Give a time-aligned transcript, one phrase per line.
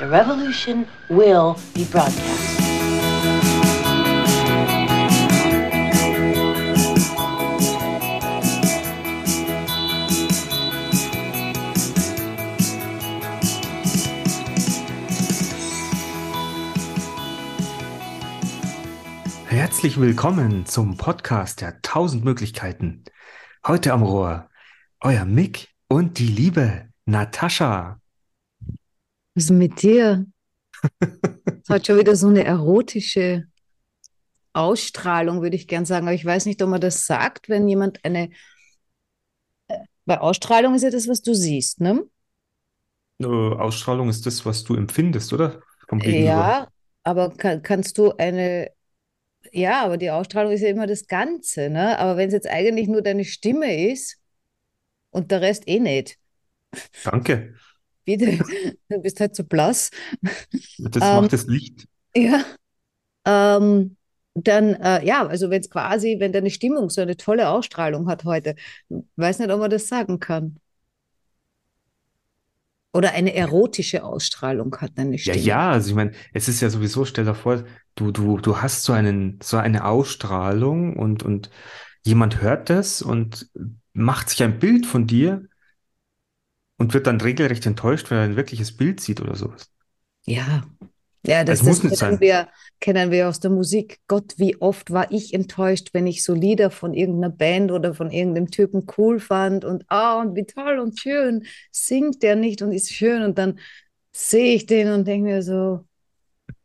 [0.00, 2.58] The revolution will be broadcast.
[19.48, 23.04] Herzlich willkommen zum Podcast der 1000 Möglichkeiten.
[23.66, 24.48] Heute am Rohr
[25.02, 27.99] euer Mick und die liebe Natascha.
[29.34, 30.26] Was ist mit dir?
[31.62, 33.46] Es hat schon wieder so eine erotische
[34.52, 36.06] Ausstrahlung, würde ich gern sagen.
[36.06, 38.30] Aber ich weiß nicht, ob man das sagt, wenn jemand eine.
[39.68, 42.04] äh, Weil Ausstrahlung ist ja das, was du siehst, ne?
[43.20, 45.60] Äh, Ausstrahlung ist das, was du empfindest, oder?
[46.02, 46.68] Ja,
[47.02, 48.70] aber kann, kannst du eine.
[49.52, 51.98] Ja, aber die Ausstrahlung ist ja immer das Ganze, ne?
[51.98, 54.18] Aber wenn es jetzt eigentlich nur deine Stimme ist
[55.10, 56.18] und der Rest eh nicht,
[57.02, 57.54] Danke.
[58.18, 58.44] Bitte,
[58.88, 59.90] du bist halt so blass.
[60.78, 61.86] Das Ähm, macht das Licht.
[62.16, 62.44] Ja,
[63.26, 63.96] ähm,
[64.34, 68.24] dann, äh, ja, also wenn es quasi, wenn deine Stimmung so eine tolle Ausstrahlung hat
[68.24, 68.56] heute,
[69.16, 70.58] weiß nicht, ob man das sagen kann.
[72.92, 75.34] Oder eine erotische Ausstrahlung hat deine Ja, Stimme.
[75.34, 78.84] ja, also ich meine, es ist ja sowieso, stell dir vor, du, du, du hast
[78.84, 81.50] so einen, so eine Ausstrahlung und, und
[82.04, 83.50] jemand hört das und
[83.94, 85.48] macht sich ein Bild von dir
[86.80, 89.70] und wird dann regelrecht enttäuscht, wenn er ein wirkliches Bild sieht oder sowas.
[90.26, 90.62] Ja,
[91.26, 92.20] ja, das, Es muss das kennen sein.
[92.20, 92.48] wir,
[92.80, 93.98] kennen wir aus der Musik.
[94.08, 98.10] Gott, wie oft war ich enttäuscht, wenn ich so Lieder von irgendeiner Band oder von
[98.10, 102.72] irgendeinem Typen cool fand und ah, und wie toll und schön singt der nicht und
[102.72, 103.58] ist schön und dann
[104.12, 105.84] sehe ich den und denke mir so,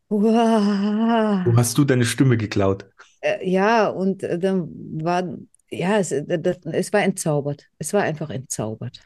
[0.07, 1.45] wow.
[1.45, 2.85] Wo hast du deine Stimme geklaut?
[3.21, 4.69] Äh, ja, und äh, dann
[5.03, 5.37] war,
[5.69, 7.67] ja, es, äh, das, es war entzaubert.
[7.77, 9.01] Es war einfach entzaubert.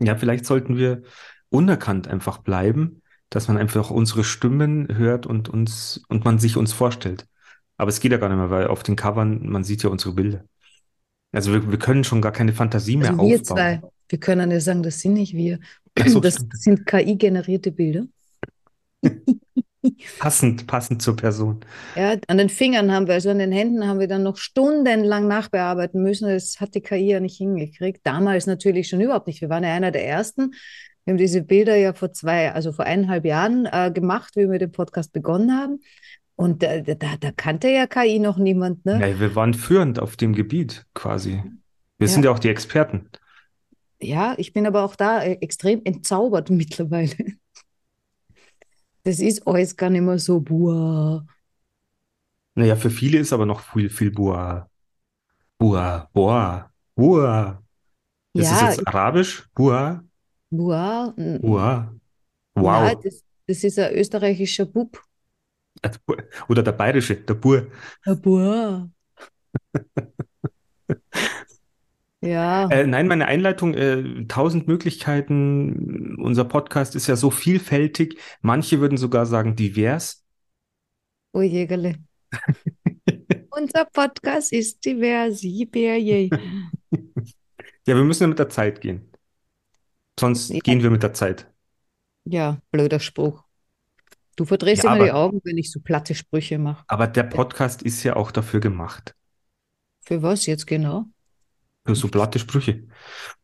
[0.00, 1.02] Ja, vielleicht sollten wir
[1.48, 6.72] unerkannt einfach bleiben, dass man einfach unsere Stimmen hört und uns und man sich uns
[6.72, 7.26] vorstellt.
[7.76, 10.14] Aber es geht ja gar nicht mehr, weil auf den Covern, man sieht ja unsere
[10.14, 10.44] Bilder.
[11.32, 13.44] Also wir, wir können schon gar keine Fantasie mehr Also wir aufbauen.
[13.44, 15.58] zwei, wir können ja sagen, das sind nicht wir.
[16.06, 16.52] So, Das stimmt.
[16.52, 18.06] sind KI-generierte Bilder.
[20.18, 21.60] Passend, passend zur Person.
[21.94, 25.28] Ja, an den Fingern haben wir, also an den Händen haben wir dann noch stundenlang
[25.28, 26.28] nachbearbeiten müssen.
[26.28, 28.00] Das hat die KI ja nicht hingekriegt.
[28.04, 29.40] Damals natürlich schon überhaupt nicht.
[29.40, 30.52] Wir waren ja einer der ersten.
[31.04, 34.58] Wir haben diese Bilder ja vor zwei, also vor eineinhalb Jahren äh, gemacht, wie wir
[34.58, 35.80] dem Podcast begonnen haben.
[36.34, 38.98] Und äh, da, da kannte ja KI noch niemand, ne?
[39.00, 41.42] Ja, wir waren führend auf dem Gebiet quasi.
[41.98, 42.12] Wir Ja.
[42.12, 43.08] sind ja auch die Experten.
[44.02, 47.14] Ja, ich bin aber auch da äh, extrem entzaubert mittlerweile.
[49.06, 51.26] Das ist alles gar nicht mehr so, boah.
[52.54, 54.70] Naja, für viele ist aber noch viel, viel Bua.
[55.58, 57.62] Bua, Boa, Bua.
[58.36, 59.48] Das Ja, ist jetzt Arabisch?
[59.54, 60.04] Bua,
[60.50, 61.14] boah.
[61.18, 61.94] n- Bua.
[62.56, 62.96] Ja, Wow.
[62.96, 65.02] das, das ist ein österreichischer Bub.
[66.48, 67.66] Oder der Bayerische, der Bur.
[68.06, 68.88] Ja, boah.
[72.22, 76.16] Ja, Äh, nein, meine Einleitung, äh, tausend Möglichkeiten.
[76.16, 78.18] Unser Podcast ist ja so vielfältig.
[78.40, 80.24] Manche würden sogar sagen divers.
[81.32, 81.96] oh Jägerle.
[83.50, 85.42] Unser Podcast ist divers.
[85.42, 85.60] Ja,
[87.86, 89.10] wir müssen ja mit der Zeit gehen.
[90.18, 90.58] Sonst Ja.
[90.60, 91.50] gehen wir mit der Zeit.
[92.24, 93.44] Ja, blöder Spruch.
[94.36, 96.84] Du verdrehst Ja, immer die aber- Augen, wenn ich so platte Sprüche mache.
[96.88, 99.14] Aber der Podcast ist ja auch dafür gemacht.
[100.00, 101.06] Für was jetzt genau?
[101.86, 102.84] Für so platte Sprüche.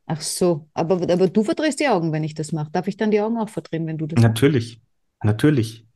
[0.06, 2.70] Ach so, aber, aber du verdrehst die Augen, wenn ich das mache.
[2.72, 4.28] Darf ich dann die Augen auch verdrehen, wenn du das machst?
[4.28, 4.80] Natürlich,
[5.22, 5.86] natürlich.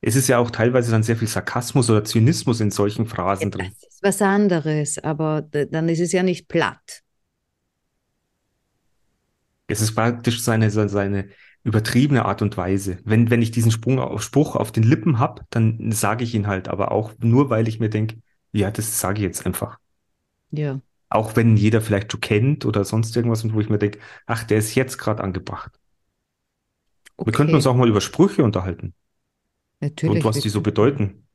[0.00, 3.72] Es ist ja auch teilweise dann sehr viel Sarkasmus oder Zynismus in solchen Phrasen drin.
[3.80, 7.02] Das ist was anderes, aber dann ist es ja nicht platt.
[9.68, 11.28] Es ist praktisch seine, seine, seine
[11.64, 12.98] übertriebene Art und Weise.
[13.04, 16.46] Wenn, wenn ich diesen Sprung auf, Spruch auf den Lippen habe, dann sage ich ihn
[16.46, 18.18] halt, aber auch nur, weil ich mir denke,
[18.52, 19.78] ja, das sage ich jetzt einfach.
[20.50, 23.98] Ja, Auch wenn jeder vielleicht schon kennt oder sonst irgendwas und wo ich mir denke,
[24.26, 25.72] ach, der ist jetzt gerade angebracht.
[27.24, 27.56] Wir könnten okay.
[27.56, 28.94] uns auch mal über Sprüche unterhalten
[29.80, 31.26] Natürlich, und was wir die so bedeuten.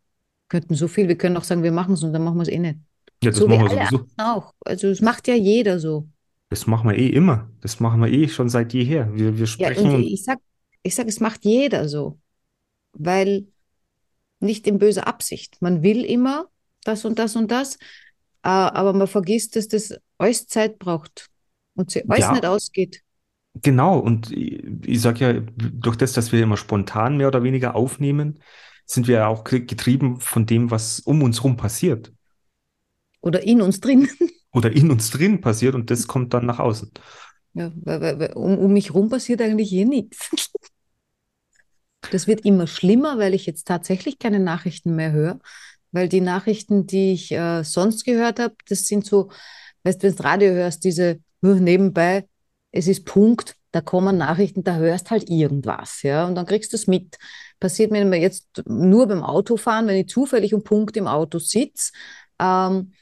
[0.50, 2.50] könnten so viel, wir können auch sagen, wir machen es und dann machen wir es
[2.50, 2.80] eh nicht.
[3.24, 4.08] Ja, das So machen wir sowieso.
[4.18, 4.54] auch.
[4.66, 6.10] Also es macht ja jeder so.
[6.50, 7.50] Das machen wir eh immer.
[7.62, 9.12] Das machen wir eh schon seit jeher.
[9.16, 10.40] Wir, wir Ja, sprechen und ich sag,
[10.84, 12.20] ich sag, es macht jeder so.
[12.94, 13.48] Weil
[14.40, 15.62] nicht in böser Absicht.
[15.62, 16.50] Man will immer
[16.84, 17.78] das und das und das,
[18.50, 21.30] aber man vergisst, dass das alles Zeit braucht
[21.76, 22.32] und sie alles Ja.
[22.32, 23.02] nicht ausgeht.
[23.54, 27.76] Genau, und ich, ich sage ja, durch das, dass wir immer spontan mehr oder weniger
[27.76, 28.40] aufnehmen,
[28.86, 32.14] sind wir ja auch ge- getrieben von dem, was um uns rum passiert
[33.22, 34.08] Oder in uns drin.
[34.54, 36.92] oder in uns drin passiert und das kommt dann nach außen.
[37.54, 40.30] Ja, weil, weil, weil um, um mich rum passiert eigentlich eh nichts.
[42.10, 45.40] Das wird immer schlimmer, weil ich jetzt tatsächlich keine Nachrichten mehr höre,
[45.92, 49.32] weil die Nachrichten, die ich äh, sonst gehört habe, das sind so,
[49.84, 52.28] weißt du, wenn du Radio hörst, diese nebenbei,
[52.72, 56.78] es ist Punkt, da kommen Nachrichten, da hörst halt irgendwas, ja, und dann kriegst du
[56.78, 57.18] es mit.
[57.60, 61.92] Passiert mir jetzt nur beim Autofahren, wenn ich zufällig um Punkt im Auto sitze.
[62.40, 62.94] Ähm,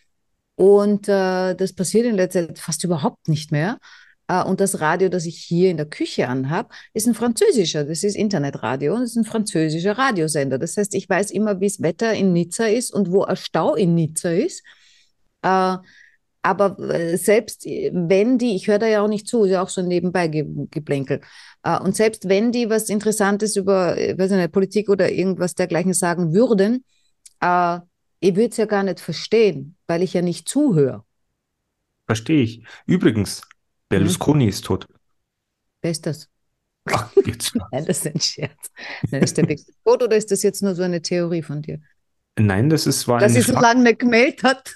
[0.55, 3.79] und äh, das passiert in letzter Zeit fast überhaupt nicht mehr.
[4.29, 7.83] Äh, und das Radio, das ich hier in der Küche anhabe, ist ein französischer.
[7.83, 10.57] Das ist Internetradio und ist ein französischer Radiosender.
[10.57, 13.75] Das heißt, ich weiß immer, wie das Wetter in Nizza ist und wo ein Stau
[13.75, 14.63] in Nizza ist.
[15.41, 15.77] Äh,
[16.41, 19.69] aber äh, selbst wenn die, ich höre da ja auch nicht zu, ist ja auch
[19.69, 21.19] so nebenbei geplänkel.
[21.83, 26.85] Und selbst wenn die was Interessantes über, weiß nicht, Politik oder irgendwas dergleichen sagen würden,
[28.21, 31.03] ich würde es ja gar nicht verstehen, weil ich ja nicht zuhöre.
[32.05, 32.63] Verstehe ich.
[32.85, 33.41] Übrigens,
[33.89, 34.49] Berlusconi mhm.
[34.49, 34.87] ist tot.
[35.81, 36.29] Wer ist das?
[36.85, 37.55] Ach, jetzt.
[37.71, 38.71] Nein, das ist ein Scherz.
[39.09, 41.79] Nein, ist der wirklich tot oder ist das jetzt nur so eine Theorie von dir?
[42.37, 44.73] Nein, das ist war Dass sie so lange nicht gemeldet hat.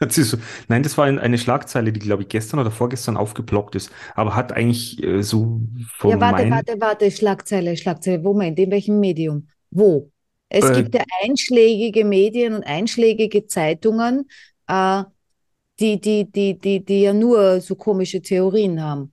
[0.10, 0.36] so,
[0.68, 4.52] nein, das war eine Schlagzeile, die, glaube ich, gestern oder vorgestern aufgeploppt ist, aber hat
[4.52, 5.60] eigentlich äh, so
[5.96, 8.18] von Ja, warte, warte, warte, Schlagzeile, Schlagzeile.
[8.18, 9.48] Moment, in welchem Medium?
[9.70, 10.10] Wo?
[10.48, 14.28] Es äh, gibt ja einschlägige Medien und einschlägige Zeitungen,
[14.66, 15.04] äh,
[15.80, 19.12] die, die, die, die, die ja nur so komische Theorien haben.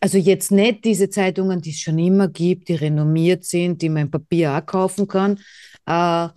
[0.00, 4.02] Also jetzt nicht diese Zeitungen, die es schon immer gibt, die renommiert sind, die man
[4.02, 5.38] im Papier auch kaufen kann
[5.86, 6.28] äh,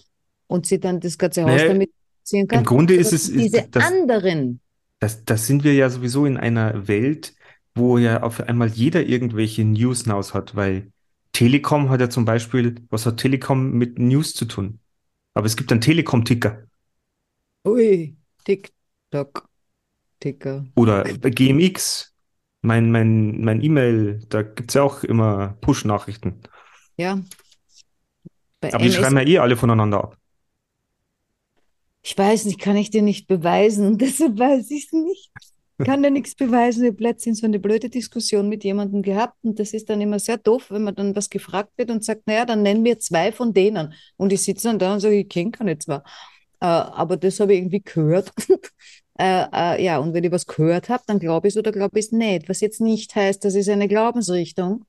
[0.47, 1.89] und sie dann das ganze Haus naja, damit
[2.23, 2.59] ziehen kann.
[2.59, 4.59] Im Grunde ist es diese ist das, anderen.
[5.00, 7.33] Das, das sind wir ja sowieso in einer Welt,
[7.73, 10.91] wo ja auf einmal jeder irgendwelche News-Naus hat, weil
[11.33, 14.79] Telekom hat ja zum Beispiel, was hat Telekom mit News zu tun?
[15.33, 16.63] Aber es gibt einen Telekom-Ticker.
[17.65, 18.15] Ui,
[19.23, 19.50] TikTok,
[20.19, 20.65] Ticker.
[20.75, 22.13] Oder GMX,
[22.62, 26.41] mein, mein, mein E-Mail, da gibt es ja auch immer Push-Nachrichten.
[26.97, 27.21] Ja.
[28.59, 30.17] Bei Aber die schreiben ja eh alle voneinander ab.
[32.01, 35.31] Ich weiß nicht, kann ich dir nicht beweisen, deshalb weiß ich es nicht
[35.83, 36.83] kann ja nichts beweisen.
[36.83, 40.19] Ich habe letztens so eine blöde Diskussion mit jemandem gehabt und das ist dann immer
[40.19, 43.31] sehr doof, wenn man dann was gefragt wird und sagt, naja, dann nennen wir zwei
[43.31, 43.94] von denen.
[44.17, 46.01] Und ich sitze dann da und sage, ich kenne keine zwei.
[46.62, 48.31] Äh, aber das habe ich irgendwie gehört.
[49.17, 52.00] äh, äh, ja, und wenn ich was gehört habe, dann glaube ich es oder glaube
[52.00, 52.50] ich es nicht.
[52.50, 54.85] Was jetzt nicht heißt, das ist eine Glaubensrichtung,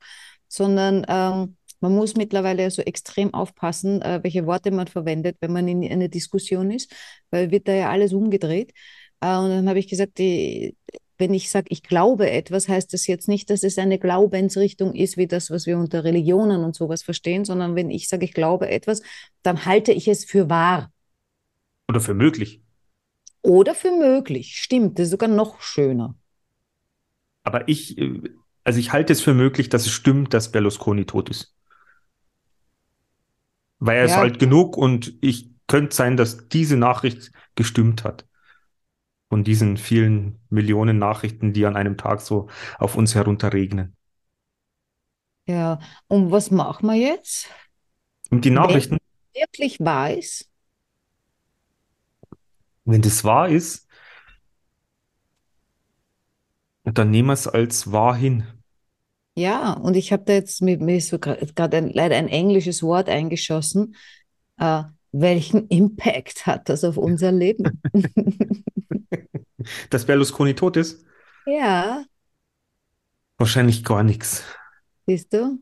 [0.49, 5.69] sondern ähm, man muss mittlerweile so extrem aufpassen, äh, welche Worte man verwendet, wenn man
[5.69, 6.93] in einer Diskussion ist,
[7.31, 8.73] weil wird da ja alles umgedreht.
[9.21, 10.77] Äh, und dann habe ich gesagt, die,
[11.19, 15.17] wenn ich sage, ich glaube etwas, heißt das jetzt nicht, dass es eine Glaubensrichtung ist,
[15.17, 18.69] wie das, was wir unter Religionen und sowas verstehen, sondern wenn ich sage, ich glaube
[18.69, 19.03] etwas,
[19.43, 20.91] dann halte ich es für wahr.
[21.89, 22.61] Oder für möglich.
[23.47, 26.17] Oder für möglich, stimmt, das ist sogar noch schöner.
[27.45, 28.23] Aber ich, äh,
[28.65, 31.55] also ich halte es für möglich, dass es stimmt, dass Berlusconi tot ist.
[33.79, 34.15] Weil er ja.
[34.15, 38.27] ist alt genug und ich könnte sein, dass diese Nachricht gestimmt hat
[39.29, 43.97] von diesen vielen Millionen Nachrichten, die an einem Tag so auf uns herunterregnen.
[45.47, 45.79] Ja,
[46.09, 47.49] und was machen wir jetzt?
[48.29, 48.99] Und die Nachrichten?
[49.35, 49.79] Wenn wirklich
[50.19, 50.51] ist?
[52.87, 53.87] Wenn das wahr ist,
[56.85, 58.45] dann nehmen wir es als wahr hin.
[59.35, 63.09] Ja, und ich habe da jetzt, mir, mir ist so gerade leider ein englisches Wort
[63.09, 63.95] eingeschossen.
[64.59, 67.83] Äh, welchen Impact hat das auf unser Leben?
[69.91, 71.05] Dass Berlusconi tot ist?
[71.45, 72.05] Ja.
[73.37, 74.45] Wahrscheinlich gar nichts.
[75.07, 75.59] Siehst du?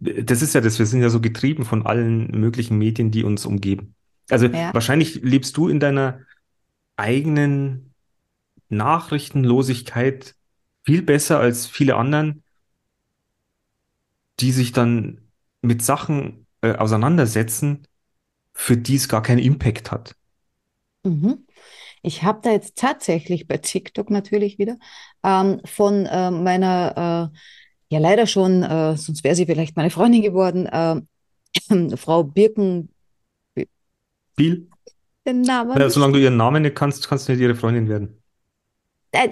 [0.00, 3.44] Das ist ja das, wir sind ja so getrieben von allen möglichen Medien, die uns
[3.44, 3.94] umgeben.
[4.30, 4.72] Also ja.
[4.72, 6.20] wahrscheinlich lebst du in deiner
[6.96, 7.92] eigenen
[8.68, 10.34] Nachrichtenlosigkeit
[10.84, 12.42] viel besser als viele anderen,
[14.40, 15.20] die sich dann
[15.60, 17.86] mit Sachen äh, auseinandersetzen,
[18.54, 20.16] für die es gar keinen Impact hat.
[21.04, 21.46] Mhm.
[22.02, 24.76] Ich habe da jetzt tatsächlich bei TikTok natürlich wieder
[25.22, 30.22] ähm, von äh, meiner, äh, ja leider schon, äh, sonst wäre sie vielleicht meine Freundin
[30.22, 32.91] geworden, äh, Frau Birken.
[34.36, 34.68] Biel?
[35.26, 35.78] Den Namen.
[35.78, 38.22] Ja, solange du ihren Namen nicht kannst, kannst du nicht ihre Freundin werden.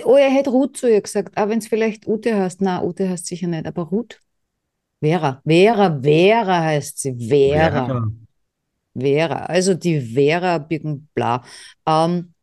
[0.04, 3.08] Oh, er hätte Ruth zu ihr gesagt, aber wenn es vielleicht Ute heißt, na, Ute
[3.08, 4.20] heißt sicher nicht, aber Ruth?
[5.02, 7.86] Vera, Vera, Vera heißt sie, Vera.
[7.86, 8.10] Vera.
[8.98, 11.42] Vera, also die Vera Birkenbla.
[11.86, 12.34] Ähm,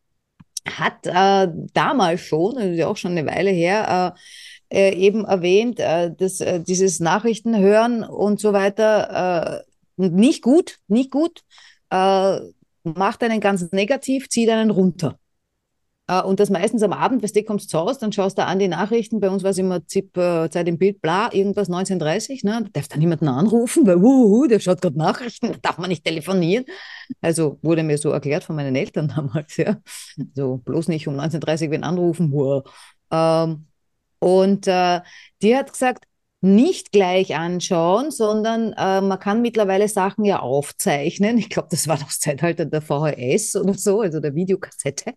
[0.68, 4.16] hat äh, damals schon, das ist ja auch schon eine Weile her,
[4.70, 9.64] äh, äh, eben erwähnt, äh, dass äh, dieses Nachrichtenhören und so weiter
[9.98, 11.44] äh, nicht gut, nicht gut,
[11.90, 15.20] macht einen ganz negativ, zieht einen runter.
[16.08, 18.60] Äh, und das meistens am Abend, weißt du, kommst zu Hause, dann schaust du an
[18.60, 19.20] die Nachrichten.
[19.20, 22.44] Bei uns war es immer ZIP, äh, Zeit im Bild, bla, irgendwas 1930.
[22.44, 22.62] Ne?
[22.64, 26.04] Da darf dann niemanden anrufen, weil, wuhu, der schaut gerade Nachrichten, da darf man nicht
[26.04, 26.66] telefonieren.
[27.22, 29.78] Also wurde mir so erklärt von meinen Eltern damals, ja.
[30.34, 32.32] So, bloß nicht um 1930 wen anrufen.
[32.32, 32.64] Wow.
[33.12, 33.68] Ähm,
[34.20, 35.02] und äh,
[35.42, 36.07] die hat gesagt,
[36.42, 41.38] nicht gleich anschauen, sondern äh, man kann mittlerweile Sachen ja aufzeichnen.
[41.38, 45.12] Ich glaube, das war das Zeitalter der VHS oder so, also der Videokassette,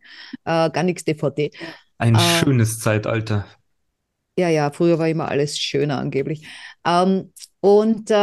[0.45, 1.51] äh, gar nichts DVD.
[1.99, 3.47] Ein Äh, schönes Zeitalter.
[4.39, 6.47] ja, ja, früher war immer alles schöner angeblich.
[6.87, 8.15] Ähm, und äh,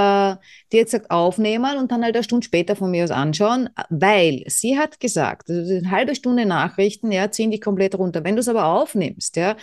[0.72, 4.44] die hat gesagt, aufnehmen und dann halt eine Stunde später von mir aus anschauen, weil
[4.48, 8.24] sie hat gesagt, also eine halbe Stunde Nachrichten, ja, ziehen die komplett runter.
[8.24, 9.56] Wenn du es aber aufnimmst, ja,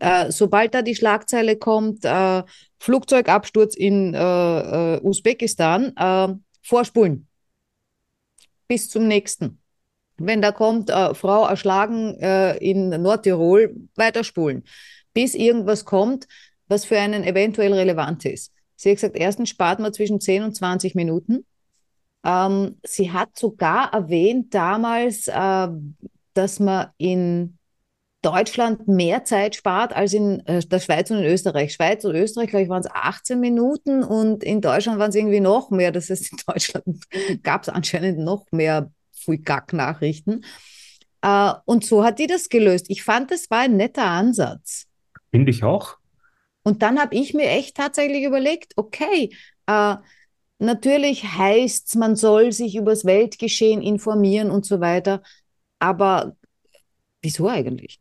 [0.00, 2.42] äh, sobald da die Schlagzeile kommt, äh,
[2.78, 7.28] Flugzeugabsturz in äh, äh, Usbekistan, äh, vorspulen
[8.68, 9.60] bis zum nächsten.
[10.18, 14.64] Wenn da kommt, äh, Frau erschlagen äh, in Nordtirol, weiterspulen,
[15.14, 16.28] bis irgendwas kommt,
[16.68, 18.52] was für einen eventuell relevant ist.
[18.76, 21.46] Sie hat gesagt, erstens spart man zwischen 10 und 20 Minuten.
[22.24, 25.68] Ähm, sie hat sogar erwähnt damals, äh,
[26.34, 27.57] dass man in
[28.22, 31.72] Deutschland mehr Zeit spart als in äh, der Schweiz und in Österreich.
[31.72, 35.40] Schweiz und Österreich, glaube ich, waren es 18 Minuten und in Deutschland waren es irgendwie
[35.40, 35.92] noch mehr.
[35.92, 37.04] Das heißt, in Deutschland
[37.42, 38.90] gab es anscheinend noch mehr
[39.24, 40.44] Fuikack-Nachrichten.
[41.22, 42.86] Äh, und so hat die das gelöst.
[42.88, 44.86] Ich fand, das war ein netter Ansatz.
[45.30, 45.96] Finde ich auch.
[46.64, 49.30] Und dann habe ich mir echt tatsächlich überlegt, okay,
[49.66, 49.96] äh,
[50.58, 55.22] natürlich heißt es, man soll sich über das Weltgeschehen informieren und so weiter,
[55.78, 56.36] aber
[57.22, 58.00] wieso eigentlich?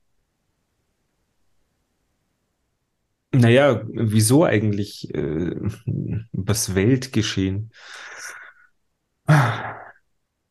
[3.39, 5.55] Naja, wieso eigentlich äh,
[6.33, 7.71] übers Weltgeschehen?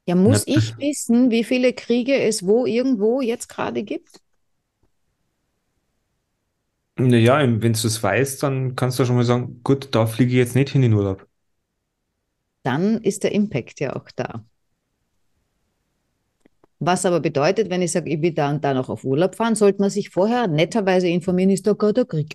[0.08, 4.20] Ja, muss Na, ich wissen, wie viele Kriege es wo irgendwo jetzt gerade gibt?
[6.98, 10.36] naja, wenn du es weißt, dann kannst du schon mal sagen, gut, da fliege ich
[10.38, 11.26] jetzt nicht hin in Urlaub.
[12.64, 14.44] Dann ist der Impact ja auch da.
[16.78, 19.54] Was aber bedeutet, wenn ich sage, ich will da und da noch auf Urlaub fahren,
[19.54, 22.32] sollte man sich vorher netterweise informieren, ist da gerade ein Krieg.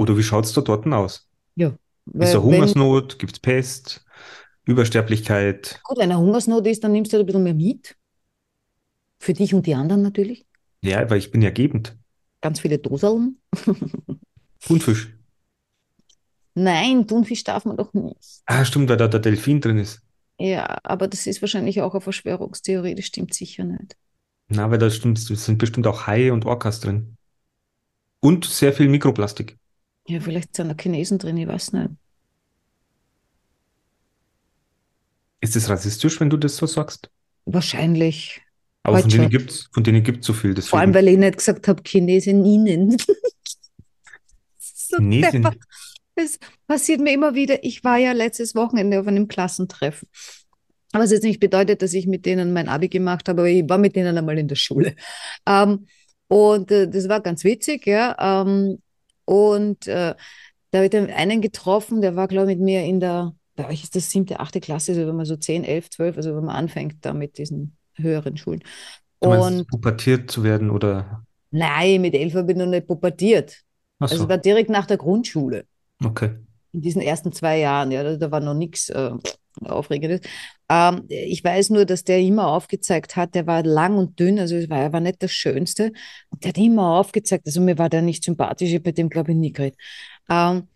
[0.00, 1.28] Oder wie schaut es da dort aus?
[1.56, 1.74] Ja,
[2.06, 3.18] Ist wenn, Hungersnot?
[3.18, 4.02] Gibt es Pest?
[4.64, 5.78] Übersterblichkeit?
[5.84, 7.96] gut, wenn eine Hungersnot ist, dann nimmst du halt ein bisschen mehr mit.
[9.18, 10.46] Für dich und die anderen natürlich.
[10.80, 11.98] Ja, weil ich bin ja gebend.
[12.40, 13.36] Ganz viele Doseln.
[14.66, 15.12] Thunfisch.
[16.54, 18.42] Nein, Thunfisch darf man doch nicht.
[18.46, 20.00] Ah, stimmt, weil da der Delfin drin ist.
[20.38, 23.98] Ja, aber das ist wahrscheinlich auch eine Verschwörungstheorie, das stimmt sicher nicht.
[24.48, 27.16] Na, weil da stimmt, sind bestimmt auch Haie und Orcas drin.
[28.20, 29.58] Und sehr viel Mikroplastik.
[30.10, 31.90] Ja, vielleicht sind da Chinesen drin, ich weiß nicht.
[35.40, 37.10] Ist es rassistisch, wenn du das so sagst?
[37.44, 38.42] Wahrscheinlich.
[38.82, 41.06] Aber Heute von denen gibt's, von denen gibt's so viel, Vor allem, deswegen.
[41.06, 42.96] weil ich nicht gesagt habe, Chinesinnen.
[44.58, 45.48] so Chinesin.
[46.16, 47.62] Das passiert mir immer wieder.
[47.62, 50.08] Ich war ja letztes Wochenende auf einem Klassentreffen.
[50.92, 53.78] Was jetzt nicht bedeutet, dass ich mit denen mein Abi gemacht habe, aber ich war
[53.78, 54.96] mit denen einmal in der Schule.
[55.46, 55.86] Ähm,
[56.26, 58.16] und äh, das war ganz witzig, ja.
[58.18, 58.82] Ähm,
[59.30, 60.16] und äh,
[60.72, 63.68] da habe ich dann einen getroffen, der war, glaube ich, mit mir in der, bei
[63.68, 66.44] euch ist das siebte, achte Klasse, also wenn man so 10, 11, 12, also wenn
[66.44, 68.60] man anfängt da mit diesen höheren Schulen.
[69.20, 71.24] Du meinst, Und pubertiert zu werden oder.
[71.52, 73.62] nein, mit elf habe ich noch nicht pubertiert.
[74.00, 75.64] Also so, es war direkt nach der Grundschule.
[76.04, 76.30] okay.
[76.72, 79.10] In diesen ersten zwei Jahren, ja, da, da war noch nichts äh,
[79.64, 80.20] Aufregendes.
[80.68, 84.56] Ähm, ich weiß nur, dass der immer aufgezeigt hat, der war lang und dünn, also
[84.56, 85.92] es war, er war nicht das Schönste.
[86.30, 89.32] Und der hat immer aufgezeigt, also mir war der nicht sympathisch, ich mit dem, glaube
[89.32, 89.78] ich, nie geredet.
[90.30, 90.68] Ähm,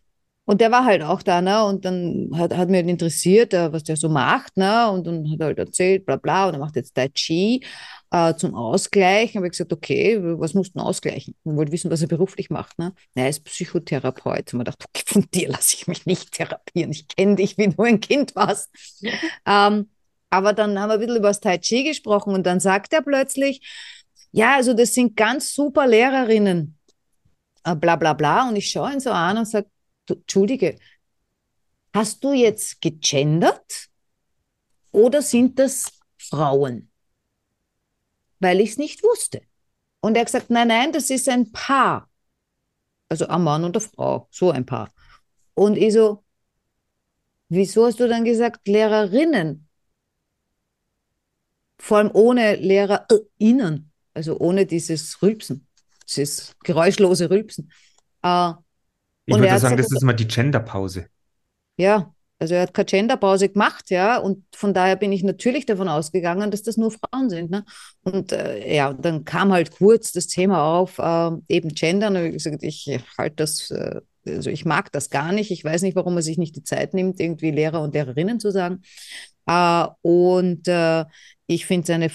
[0.47, 1.65] und der war halt auch da, ne?
[1.65, 4.91] Und dann hat, hat mir halt interessiert, äh, was der so macht, ne?
[4.91, 7.65] Und dann hat er halt erzählt, bla bla, und er macht jetzt Tai Chi
[8.15, 9.37] äh, zum Ausgleich.
[9.37, 11.35] Habe ich gesagt, okay, was musst du ausgleichen?
[11.43, 12.95] Und wollte wissen, was er beruflich macht, ne?
[13.15, 14.53] Na, er ist Psychotherapeut.
[14.53, 16.93] Und man dachte, okay, von dir lasse ich mich nicht therapieren.
[16.93, 18.71] Ich kenne dich, wie du ein Kind warst.
[19.47, 19.91] Ähm,
[20.31, 23.03] aber dann haben wir ein bisschen über das Tai Chi gesprochen und dann sagt er
[23.03, 23.61] plötzlich,
[24.31, 26.79] ja, also das sind ganz super Lehrerinnen,
[27.65, 28.49] äh, bla bla bla.
[28.49, 29.69] Und ich schaue ihn so an und sage,
[30.09, 30.79] Entschuldige,
[31.93, 33.89] hast du jetzt gegendert
[34.93, 36.91] oder sind das Frauen?
[38.45, 39.41] Weil ich es nicht wusste.
[40.03, 42.11] Und er hat gesagt, nein, nein, das ist ein Paar.
[43.09, 44.91] Also ein Mann und eine Frau, so ein Paar.
[45.55, 46.23] Und ich so,
[47.49, 49.67] wieso hast du dann gesagt Lehrerinnen?
[51.79, 55.67] Vor allem ohne LehrerInnen, also ohne dieses Rülpsen,
[56.07, 57.73] dieses geräuschlose Rülpsen.
[58.23, 58.53] Äh,
[59.25, 61.09] Ich würde sagen, gesagt, das ist mal die Genderpause.
[61.79, 62.14] ja,
[62.45, 66.51] Also er hat keine Genderpause gemacht, ja, und von daher bin ich natürlich davon ausgegangen,
[66.51, 67.51] dass das nur Frauen sind.
[67.51, 67.65] Ne?
[68.03, 72.17] Und äh, ja, dann kam halt kurz das Thema auf, äh, eben Gendern.
[72.17, 75.53] Und ich gesagt, ich halte das, äh, also ich mag das gar nicht.
[75.53, 78.51] Ich weiß nicht, warum man sich nicht die Zeit nimmt, irgendwie Lehrer und Lehrerinnen zu
[78.51, 78.83] sagen.
[79.47, 81.07] Äh, und äh,
[81.47, 82.11] ich finde seine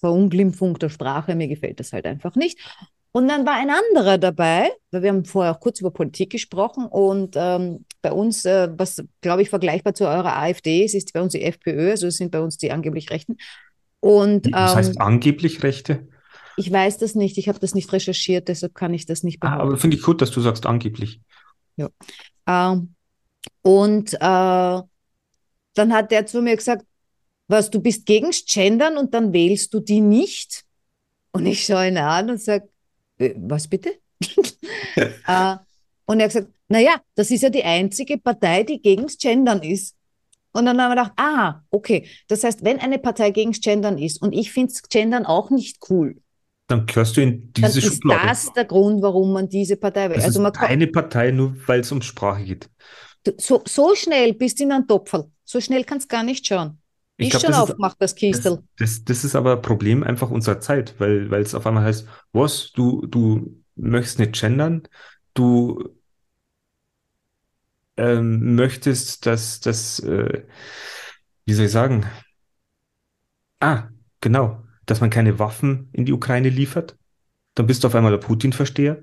[0.00, 2.58] Verunglimpfung der Sprache, mir gefällt das halt einfach nicht.
[3.18, 6.86] Und dann war ein anderer dabei, weil wir haben vorher auch kurz über Politik gesprochen
[6.86, 11.20] und ähm, bei uns, äh, was glaube ich vergleichbar zu eurer AfD ist, ist bei
[11.20, 13.36] uns die FPÖ, also sind bei uns die angeblich Rechten.
[13.98, 16.06] Und, ähm, das heißt angeblich Rechte?
[16.56, 19.62] Ich weiß das nicht, ich habe das nicht recherchiert, deshalb kann ich das nicht behaupten.
[19.62, 21.20] Ah, aber finde ich gut, dass du sagst angeblich.
[21.74, 21.88] Ja.
[22.46, 22.94] Ähm,
[23.62, 24.86] und äh, dann
[25.74, 26.84] hat der zu mir gesagt,
[27.48, 30.62] was, du bist gegen Gendern und dann wählst du die nicht?
[31.32, 32.68] Und ich schaue ihn an und sage,
[33.36, 33.90] was bitte?
[34.96, 35.06] äh,
[36.06, 39.96] und er hat gesagt, naja, das ist ja die einzige Partei, die gegen Gendern ist.
[40.52, 42.08] Und dann haben wir gedacht, ah, okay.
[42.28, 46.16] Das heißt, wenn eine Partei gegen Gendern ist und ich finde Gendern auch nicht cool,
[46.68, 48.30] dann gehörst du in diese dann Schublade.
[48.30, 50.08] Ist das der Grund, warum man diese Partei?
[50.08, 52.68] Das also man ist eine Partei, nur weil es um Sprache geht.
[53.38, 55.30] So, so schnell bist du in einem Topferl.
[55.44, 56.77] So schnell kannst du gar nicht schauen.
[57.20, 58.62] Ich ist glaub, schon aufgemacht, das Kistel.
[58.76, 61.82] Das, das, das, ist aber ein Problem einfach unserer Zeit, weil, weil es auf einmal
[61.82, 64.84] heißt, was, du, du möchtest nicht gendern,
[65.34, 65.96] du
[67.96, 70.44] ähm, möchtest, dass das, äh,
[71.44, 72.06] wie soll ich sagen,
[73.58, 73.88] ah,
[74.20, 76.96] genau, dass man keine Waffen in die Ukraine liefert,
[77.56, 79.02] dann bist du auf einmal der Putin-Versteher.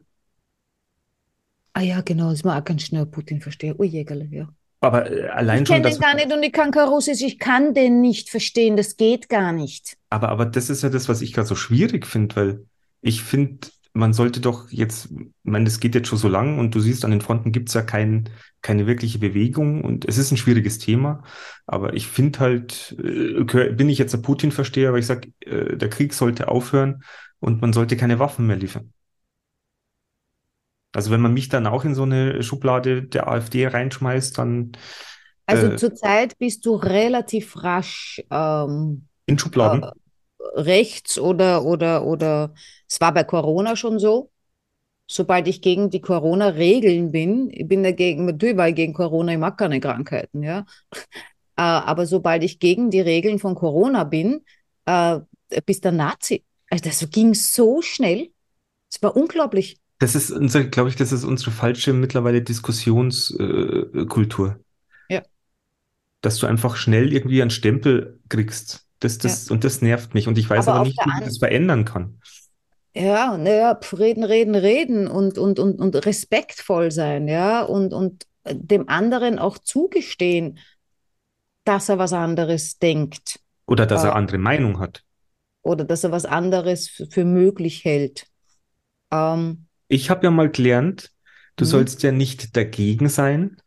[1.74, 3.78] Ah ja, genau, das ist mir auch ganz schnell Putin-Versteher.
[3.78, 4.48] Oh Jägerle, ja.
[4.86, 5.78] Aber äh, allein ich schon.
[5.78, 8.78] Ich kenne den gar nicht und ich kann kein Russisch, ich kann den nicht verstehen,
[8.78, 9.98] das geht gar nicht.
[10.10, 12.66] Aber, aber das ist ja das, was ich gerade so schwierig finde, weil
[13.02, 16.76] ich finde, man sollte doch jetzt, ich meine, das geht jetzt schon so lang und
[16.76, 18.30] du siehst, an den Fronten gibt es ja kein,
[18.62, 21.24] keine wirkliche Bewegung und es ist ein schwieriges Thema.
[21.66, 25.90] Aber ich finde halt, äh, bin ich jetzt ein Putin-Versteher, weil ich sage, äh, der
[25.90, 27.04] Krieg sollte aufhören
[27.40, 28.92] und man sollte keine Waffen mehr liefern.
[30.96, 34.72] Also wenn man mich dann auch in so eine Schublade der AfD reinschmeißt, dann.
[35.46, 39.84] Also äh, zurzeit bist du relativ rasch ähm, in Schubladen.
[39.84, 39.92] Äh,
[40.56, 42.54] rechts oder, oder, oder
[42.90, 44.32] es war bei Corona schon so.
[45.08, 49.58] Sobald ich gegen die Corona-Regeln bin, ich bin dagegen, natürlich ich gegen Corona, ich mag
[49.58, 50.66] keine Krankheiten, ja.
[51.58, 54.42] Äh, aber sobald ich gegen die Regeln von Corona bin,
[54.84, 55.22] äh,
[55.66, 56.44] bist du Nazi.
[56.70, 58.34] Also das ging so schnell.
[58.92, 59.80] Es war unglaublich.
[60.00, 64.60] Das ist unser, glaube ich, das ist unsere falsche mittlerweile Diskussionskultur.
[65.10, 65.22] Äh, ja.
[66.22, 68.86] Dass du einfach schnell irgendwie einen Stempel kriegst.
[69.00, 69.54] Das, das, ja.
[69.54, 70.28] Und das nervt mich.
[70.28, 72.20] Und ich weiß aber, aber nicht, wie man das verändern kann.
[72.94, 78.88] Ja, naja, reden, reden, reden und, und, und, und respektvoll sein, ja, und, und dem
[78.88, 80.60] anderen auch zugestehen,
[81.66, 83.42] dass er was anderes denkt.
[83.66, 85.04] Oder dass er äh, andere Meinung hat.
[85.62, 88.28] Oder dass er was anderes für möglich hält.
[89.12, 91.12] Ähm, ich habe ja mal gelernt,
[91.56, 91.70] du mhm.
[91.70, 93.58] sollst ja nicht dagegen sein.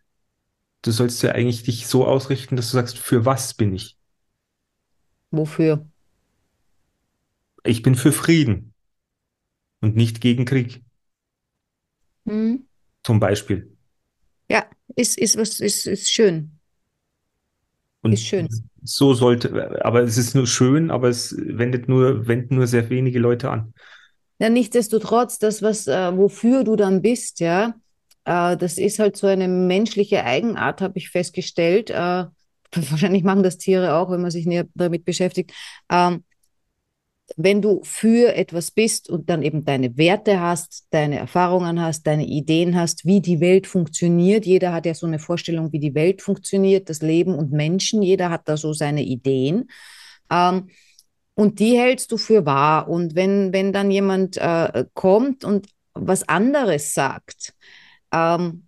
[0.83, 3.97] Du sollst ja eigentlich dich so ausrichten, dass du sagst, für was bin ich?
[5.31, 5.87] Wofür?
[7.65, 8.75] Ich bin für Frieden
[9.81, 10.83] und nicht gegen Krieg.
[12.25, 12.67] Mhm.
[13.03, 13.77] Zum Beispiel.
[14.49, 16.59] Ja, ist, ist, was, ist, ist schön.
[18.01, 18.49] Und ist schön.
[18.83, 23.19] So sollte, aber es ist nur schön, aber es wendet nur, wenden nur sehr wenige
[23.19, 23.75] Leute an.
[24.39, 27.75] Ja, nichtsdestotrotz, das, was, äh, wofür du dann bist, ja,
[28.25, 31.91] äh, das ist halt so eine menschliche Eigenart, habe ich festgestellt.
[31.91, 31.95] Äh,
[32.73, 35.53] wahrscheinlich machen das Tiere auch, wenn man sich näher damit beschäftigt.
[35.91, 36.23] Ähm,
[37.37, 42.27] wenn du für etwas bist und dann eben deine Werte hast, deine Erfahrungen hast, deine
[42.27, 44.47] Ideen hast, wie die Welt funktioniert.
[44.47, 48.03] Jeder hat ja so eine Vorstellung, wie die Welt funktioniert, das Leben und Menschen.
[48.03, 49.69] Jeder hat da so seine Ideen.
[50.31, 50.69] Ähm,
[51.39, 52.89] und die hältst du für wahr.
[52.89, 57.55] Und wenn, wenn dann jemand äh, kommt und was anderes sagt,
[58.13, 58.67] ähm,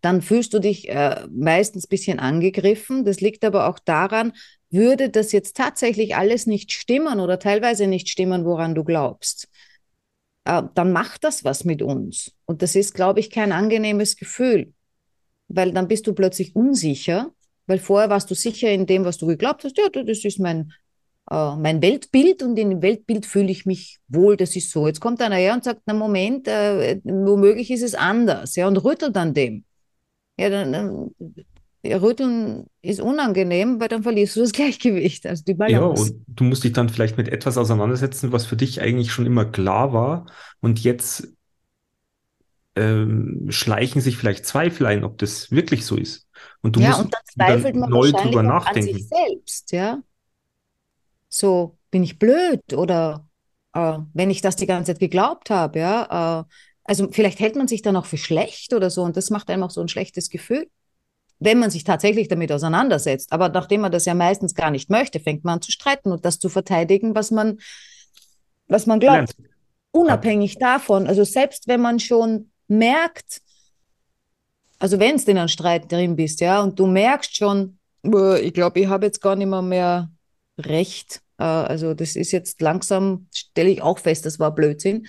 [0.00, 3.04] dann fühlst du dich äh, meistens ein bisschen angegriffen.
[3.04, 4.34] Das liegt aber auch daran,
[4.70, 9.48] würde das jetzt tatsächlich alles nicht stimmen oder teilweise nicht stimmen, woran du glaubst,
[10.44, 12.36] äh, dann macht das was mit uns.
[12.44, 14.74] Und das ist, glaube ich, kein angenehmes Gefühl,
[15.48, 17.32] weil dann bist du plötzlich unsicher,
[17.66, 19.76] weil vorher warst du sicher in dem, was du geglaubt hast.
[19.76, 20.72] Ja, das ist mein
[21.30, 24.86] äh, mein Weltbild und in dem Weltbild fühle ich mich wohl, das ist so.
[24.86, 28.76] Jetzt kommt einer her und sagt, na Moment, äh, womöglich ist es anders, ja, und
[28.76, 29.64] rüttelt an dem.
[30.36, 31.10] Ja, dann, dann
[31.82, 36.06] ja, rütteln ist unangenehm, weil dann verlierst du das Gleichgewicht, also die Balance.
[36.06, 39.26] Ja, und du musst dich dann vielleicht mit etwas auseinandersetzen, was für dich eigentlich schon
[39.26, 40.26] immer klar war
[40.60, 41.28] und jetzt
[42.76, 46.26] ähm, schleichen sich vielleicht Zweifel ein, ob das wirklich so ist.
[46.60, 49.08] Und du ja, musst und dann zweifelt man neu wahrscheinlich drüber auch an sich nachdenken.
[49.08, 50.02] selbst, ja.
[51.34, 53.26] So, bin ich blöd oder
[53.72, 56.42] äh, wenn ich das die ganze Zeit geglaubt habe, ja.
[56.42, 56.44] Äh,
[56.84, 59.64] also vielleicht hält man sich dann auch für schlecht oder so und das macht einem
[59.64, 60.68] auch so ein schlechtes Gefühl,
[61.40, 63.32] wenn man sich tatsächlich damit auseinandersetzt.
[63.32, 66.24] Aber nachdem man das ja meistens gar nicht möchte, fängt man an zu streiten und
[66.24, 67.58] das zu verteidigen, was man,
[68.68, 69.34] was man glaubt.
[69.36, 69.54] Gelernt.
[69.90, 73.40] Unabhängig davon, also selbst wenn man schon merkt,
[74.78, 78.54] also wenn du in einem Streit drin bist, ja, und du merkst schon, "Boah, ich
[78.54, 80.10] glaube, ich habe jetzt gar nicht mehr mehr
[80.58, 81.23] recht.
[81.38, 85.06] Äh, also das ist jetzt langsam, stelle ich auch fest, das war Blödsinn.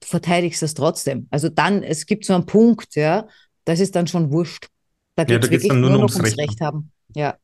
[0.00, 1.28] Du verteidigst das trotzdem.
[1.30, 3.28] Also dann, es gibt so einen Punkt, ja,
[3.64, 4.68] das ist dann schon wurscht.
[5.14, 6.38] Da Ja, geht es geht's wirklich dann nur nur ums ums Recht.
[6.38, 6.92] Recht haben.
[7.14, 7.36] Ja.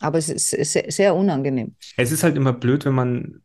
[0.00, 1.76] Aber es ist sehr, sehr unangenehm.
[1.96, 3.42] Es ist halt immer blöd, wenn man,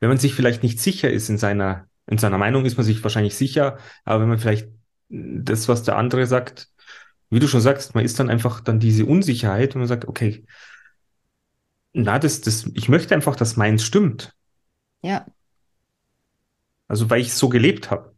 [0.00, 3.02] wenn man sich vielleicht nicht sicher ist in seiner, in seiner Meinung ist man sich
[3.02, 4.68] wahrscheinlich sicher, aber wenn man vielleicht
[5.08, 6.68] das, was der andere sagt,
[7.30, 10.44] wie du schon sagst, man ist dann einfach dann diese Unsicherheit und man sagt, okay,
[11.92, 14.34] na, das, das, ich möchte einfach, dass meins stimmt.
[15.02, 15.26] Ja.
[16.88, 18.12] Also, weil ich es so gelebt habe.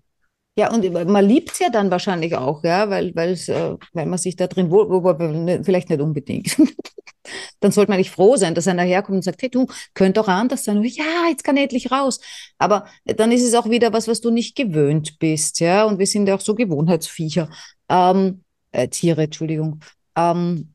[0.56, 4.18] Ja, und man liebt es ja dann wahrscheinlich auch, ja, weil, weil's, äh, weil man
[4.18, 4.87] sich da drin wohl,
[5.18, 6.56] ne, vielleicht nicht unbedingt.
[7.60, 10.28] Dann sollte man nicht froh sein, dass einer herkommt und sagt, hey, du, könnte doch
[10.28, 10.82] anders sein.
[10.84, 12.20] Ja, jetzt kann ich endlich raus.
[12.58, 15.84] Aber dann ist es auch wieder was, was du nicht gewöhnt bist, ja.
[15.84, 17.48] Und wir sind ja auch so Gewohnheitsviecher.
[17.88, 19.80] Ähm, äh, Tiere, Entschuldigung.
[20.16, 20.73] Ähm,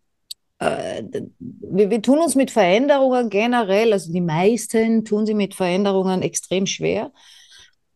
[0.60, 1.04] äh,
[1.39, 6.65] wir, wir tun uns mit Veränderungen generell, also die meisten tun sie mit Veränderungen extrem
[6.65, 7.12] schwer.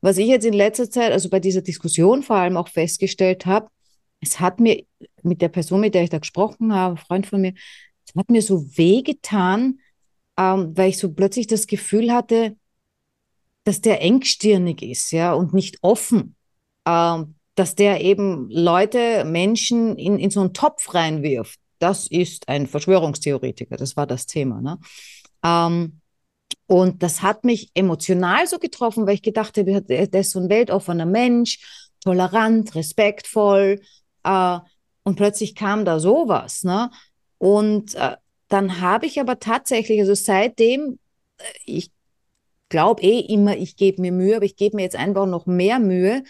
[0.02, 3.70] Was ich jetzt in letzter Zeit, also bei dieser Diskussion vor allem auch festgestellt habe,
[4.22, 4.84] es hat mir
[5.22, 7.54] mit der Person, mit der ich da gesprochen habe, Freund von mir,
[8.06, 9.80] es hat mir so wehgetan,
[10.38, 12.56] ähm, weil ich so plötzlich das Gefühl hatte,
[13.66, 16.36] dass der engstirnig ist, ja, und nicht offen.
[16.86, 21.60] Ähm, dass der eben Leute, Menschen in, in so einen Topf reinwirft.
[21.84, 24.62] Das ist ein Verschwörungstheoretiker, das war das Thema.
[24.62, 24.80] Ne?
[25.44, 26.00] Ähm,
[26.66, 30.50] und das hat mich emotional so getroffen, weil ich gedacht habe, der ist so ein
[30.50, 31.60] weltoffener Mensch,
[32.00, 33.82] tolerant, respektvoll.
[34.24, 34.60] Äh,
[35.04, 36.64] und plötzlich kam da sowas.
[36.64, 36.90] Ne?
[37.38, 38.16] Und äh,
[38.48, 41.00] dann habe ich aber tatsächlich, also seitdem,
[41.38, 41.92] äh, ich
[42.70, 45.80] glaube eh immer, ich gebe mir Mühe, aber ich gebe mir jetzt einfach noch mehr
[45.80, 46.24] Mühe,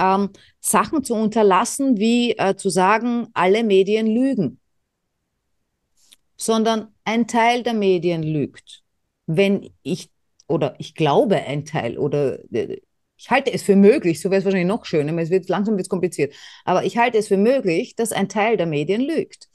[0.00, 4.59] ähm, Sachen zu unterlassen, wie äh, zu sagen, alle Medien lügen,
[6.40, 8.82] sondern ein Teil der Medien lügt.
[9.26, 10.10] Wenn ich,
[10.46, 12.80] oder ich glaube ein Teil, oder äh,
[13.16, 15.90] ich halte es für möglich, so wäre es wahrscheinlich noch schöner, es wird langsam wird's
[15.90, 19.48] kompliziert, aber ich halte es für möglich, dass ein Teil der Medien lügt.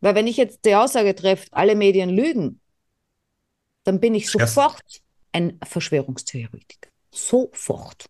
[0.00, 2.60] Weil wenn ich jetzt die Aussage treffe, alle Medien lügen,
[3.84, 4.82] dann bin ich sofort
[5.32, 6.90] ein Verschwörungstheoretiker.
[7.12, 8.06] Sofort.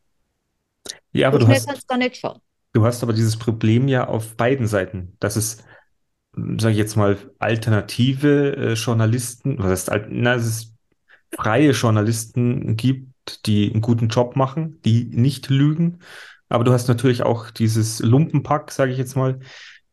[1.12, 2.40] Ja, aber so du hast, kannst du nicht schauen.
[2.72, 5.58] du hast aber dieses Problem ja auf beiden Seiten, dass es,
[6.36, 10.74] sage ich jetzt mal, alternative äh, Journalisten, was heißt, na, es ist
[11.34, 16.00] freie Journalisten gibt, die einen guten Job machen, die nicht lügen.
[16.48, 19.40] Aber du hast natürlich auch dieses Lumpenpack, sage ich jetzt mal,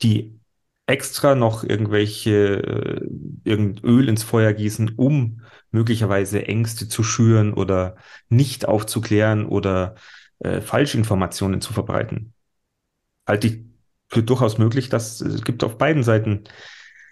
[0.01, 0.39] die
[0.87, 3.07] extra noch irgendwelche äh,
[3.43, 7.95] irgend Öl ins Feuer gießen, um möglicherweise Ängste zu schüren oder
[8.29, 9.95] nicht aufzuklären oder
[10.39, 12.33] äh, Falschinformationen zu verbreiten.
[13.25, 13.70] Halte ich
[14.11, 16.43] für durchaus möglich, dass es gibt auf beiden Seiten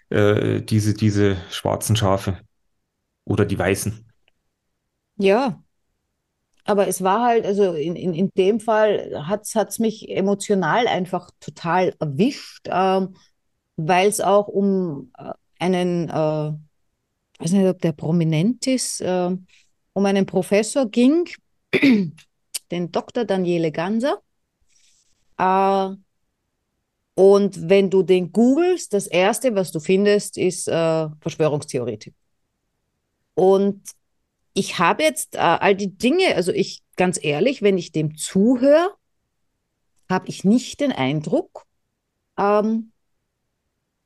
[0.10, 2.40] äh, diese, diese schwarzen Schafe
[3.24, 4.06] oder die weißen.
[5.16, 5.64] Ja,
[6.66, 11.32] aber es war halt, also in, in, in dem Fall hat es mich emotional einfach
[11.40, 13.16] total erwischt, ähm,
[13.78, 19.36] weil es auch um äh, einen, äh, weiß nicht, ob der prominent ist, äh,
[19.94, 21.30] um einen Professor ging,
[22.72, 23.26] den Dr.
[23.26, 24.22] Daniele Ganser.
[25.38, 25.96] Äh,
[27.20, 32.14] und wenn du den googelst, das Erste, was du findest, ist äh, Verschwörungstheoretik.
[33.34, 33.84] Und
[34.54, 38.94] ich habe jetzt äh, all die Dinge, also ich ganz ehrlich, wenn ich dem zuhöre,
[40.10, 41.66] habe ich nicht den Eindruck,
[42.38, 42.94] ähm,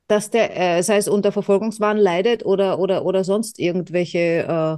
[0.08, 4.78] dass der, äh, sei es unter Verfolgungswahn leidet oder, oder, oder sonst irgendwelche äh,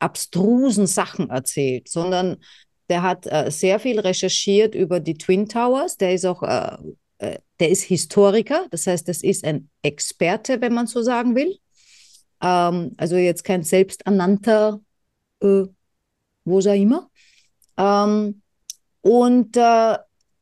[0.00, 2.38] abstrusen Sachen erzählt, sondern
[2.88, 5.96] der hat äh, sehr viel recherchiert über die Twin Towers.
[5.96, 6.76] Der ist auch, äh,
[7.20, 11.58] der ist Historiker, das heißt, das ist ein Experte, wenn man so sagen will.
[12.40, 14.80] Ähm, also jetzt kein selbsternannter,
[15.42, 15.64] äh,
[16.44, 17.10] wo auch immer.
[17.76, 18.42] Ähm,
[19.00, 19.96] und äh,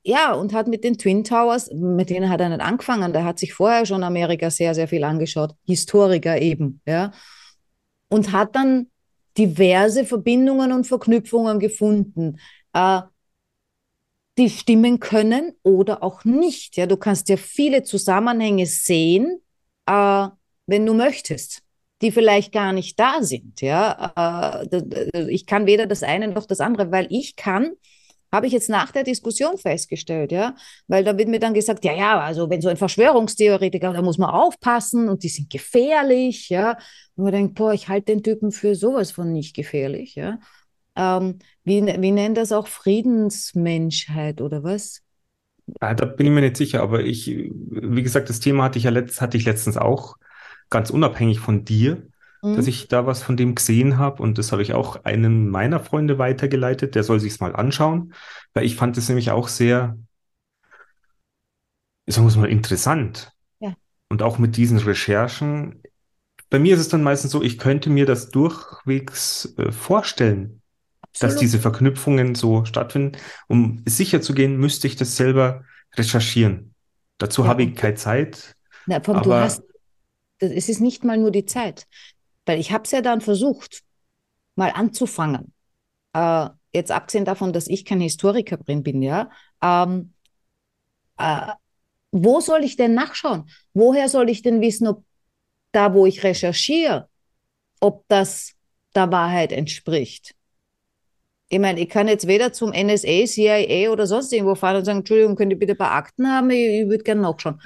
[0.09, 3.39] ja, und hat mit den Twin Towers, mit denen hat er nicht angefangen, der hat
[3.39, 7.13] sich vorher schon Amerika sehr, sehr viel angeschaut, Historiker eben, ja,
[8.09, 8.89] und hat dann
[9.37, 12.39] diverse Verbindungen und Verknüpfungen gefunden.
[12.73, 13.03] Äh,
[14.39, 16.77] die stimmen können oder auch nicht.
[16.77, 19.41] Ja, du kannst ja viele Zusammenhänge sehen,
[19.87, 20.29] äh,
[20.67, 21.63] wenn du möchtest,
[22.03, 23.61] die vielleicht gar nicht da sind.
[23.61, 27.73] Ja, äh, ich kann weder das eine noch das andere, weil ich kann
[28.33, 30.55] habe ich jetzt nach der Diskussion festgestellt, ja,
[30.89, 34.19] weil da wird mir dann gesagt, ja, ja, also wenn so ein Verschwörungstheoretiker, da muss
[34.19, 36.73] man aufpassen und die sind gefährlich, ja.
[37.15, 40.39] Und man denkt, boah, ich halte den Typen für sowas von nicht gefährlich, ja.
[40.97, 45.03] Ähm, wie, wie nennt das auch Friedensmenschheit oder was?
[45.81, 48.85] Ja, da bin ich mir nicht sicher, aber ich, wie gesagt, das Thema hatte ich
[48.85, 50.17] ja letzt, hatte ich letztens auch
[50.71, 52.07] ganz unabhängig von dir
[52.55, 52.69] dass mhm.
[52.69, 56.19] ich da was von dem gesehen habe und das habe ich auch einem meiner Freunde
[56.19, 56.95] weitergeleitet.
[56.95, 58.15] Der soll sich's mal anschauen,
[58.55, 59.99] weil ich fand es nämlich auch sehr,
[62.07, 63.33] sagen wir es mal, interessant.
[63.59, 63.75] Ja.
[64.09, 65.83] Und auch mit diesen Recherchen.
[66.49, 70.56] Bei mir ist es dann meistens so, ich könnte mir das durchwegs äh, vorstellen.
[71.21, 73.17] Dass diese Verknüpfungen so stattfinden.
[73.49, 76.75] Um sicher zu gehen, müsste ich das selber recherchieren.
[77.19, 78.57] Dazu ja, habe ich keine Zeit.
[78.87, 79.63] Na, aber du hast,
[80.39, 81.87] es ist nicht mal nur die Zeit.
[82.45, 83.83] Weil ich habe es ja dann versucht,
[84.55, 85.53] mal anzufangen.
[86.13, 89.31] Äh, jetzt abgesehen davon, dass ich kein Historiker drin bin, ja.
[89.63, 90.13] Ähm,
[91.19, 91.53] äh,
[92.13, 93.51] wo soll ich denn nachschauen?
[93.75, 95.05] Woher soll ich denn wissen, ob
[95.73, 97.09] da, wo ich recherchiere,
[97.81, 98.53] ob das
[98.95, 100.36] der Wahrheit entspricht?
[101.49, 104.99] Ich meine, ich kann jetzt weder zum NSA, CIA oder sonst irgendwo fahren und sagen,
[104.99, 106.51] Entschuldigung, könnt ihr bitte ein paar Akten haben?
[106.51, 107.61] Ich, ich würde gerne nachschauen.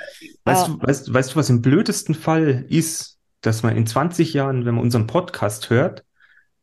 [0.45, 3.21] Weißt, äh, du, weißt, weißt du, was im blödesten Fall ist?
[3.40, 6.05] dass man in 20 Jahren, wenn man unseren Podcast hört,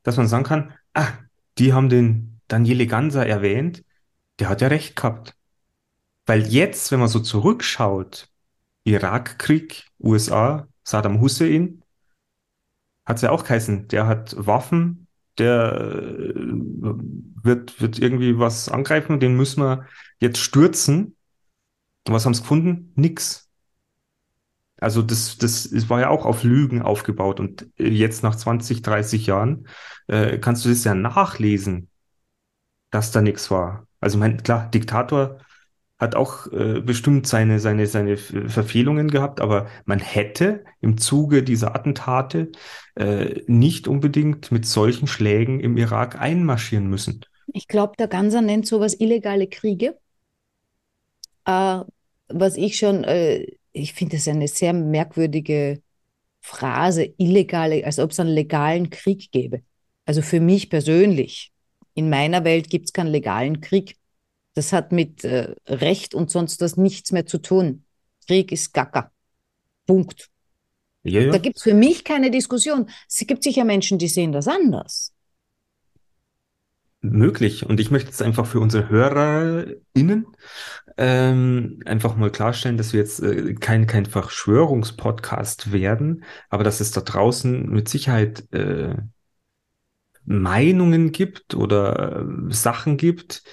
[0.04, 1.08] dass man sagen kann, ah,
[1.58, 3.84] die haben den Daniele Ganser erwähnt,
[4.40, 5.36] der hat ja recht gehabt.
[6.26, 8.30] Weil jetzt, wenn man so zurückschaut,
[8.84, 11.84] Irakkrieg, USA, Saddam Hussein,
[13.06, 15.07] hat es ja auch geheißen, der hat Waffen,
[15.38, 16.34] der äh,
[17.44, 19.86] wird, wird irgendwie was angreifen, den müssen wir
[20.20, 21.16] jetzt stürzen.
[22.06, 22.92] Was haben sie gefunden?
[22.96, 23.50] Nix.
[24.80, 27.40] Also das, das, das war ja auch auf Lügen aufgebaut.
[27.40, 29.68] Und äh, jetzt nach 20, 30 Jahren
[30.08, 31.90] äh, kannst du das ja nachlesen,
[32.92, 33.88] dass da nichts war.
[34.00, 35.40] Also mein, klar, Diktator
[36.00, 41.76] hat auch äh, bestimmt seine, seine, seine Verfehlungen gehabt, aber man hätte im Zuge dieser
[41.76, 42.52] Attentate
[42.96, 47.22] äh, nicht unbedingt mit solchen Schlägen im Irak einmarschieren müssen.
[47.54, 49.98] Ich glaube, der Ganser nennt sowas illegale Kriege.
[51.46, 51.80] Äh,
[52.30, 55.82] was ich schon äh, ich finde es eine sehr merkwürdige
[56.42, 59.62] Phrase, illegale, als ob es einen legalen Krieg gäbe.
[60.06, 61.52] Also für mich persönlich,
[61.94, 63.96] in meiner Welt gibt es keinen legalen Krieg.
[64.58, 67.84] Das hat mit äh, Recht und sonst was nichts mehr zu tun.
[68.26, 69.12] Krieg ist Gacker.
[69.86, 70.32] Punkt.
[71.04, 71.32] Ja, ja.
[71.32, 72.90] Da gibt es für mich keine Diskussion.
[73.08, 75.14] Es gibt sicher Menschen, die sehen das anders.
[77.02, 77.68] Möglich.
[77.68, 80.26] Und ich möchte es einfach für unsere HörerInnen
[80.98, 86.90] ähm, einfach mal klarstellen, dass wir jetzt äh, kein, kein Verschwörungspodcast werden, aber dass es
[86.90, 88.96] da draußen mit Sicherheit äh,
[90.26, 93.44] Meinungen gibt oder äh, Sachen gibt,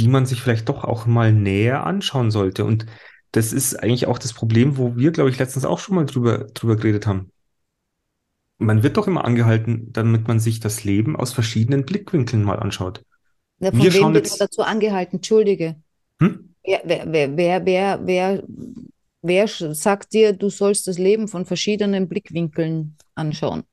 [0.00, 2.64] die man sich vielleicht doch auch mal näher anschauen sollte.
[2.64, 2.86] Und
[3.32, 6.46] das ist eigentlich auch das Problem, wo wir, glaube ich, letztens auch schon mal drüber,
[6.54, 7.30] drüber geredet haben.
[8.56, 13.04] Man wird doch immer angehalten, damit man sich das Leben aus verschiedenen Blickwinkeln mal anschaut.
[13.58, 14.40] Ja, von wir wem wird jetzt...
[14.40, 15.16] dazu angehalten?
[15.16, 15.76] Entschuldige.
[16.18, 16.54] Hm?
[16.64, 18.42] Wer, wer, wer, wer, wer,
[19.20, 23.64] wer sagt dir, du sollst das Leben von verschiedenen Blickwinkeln anschauen?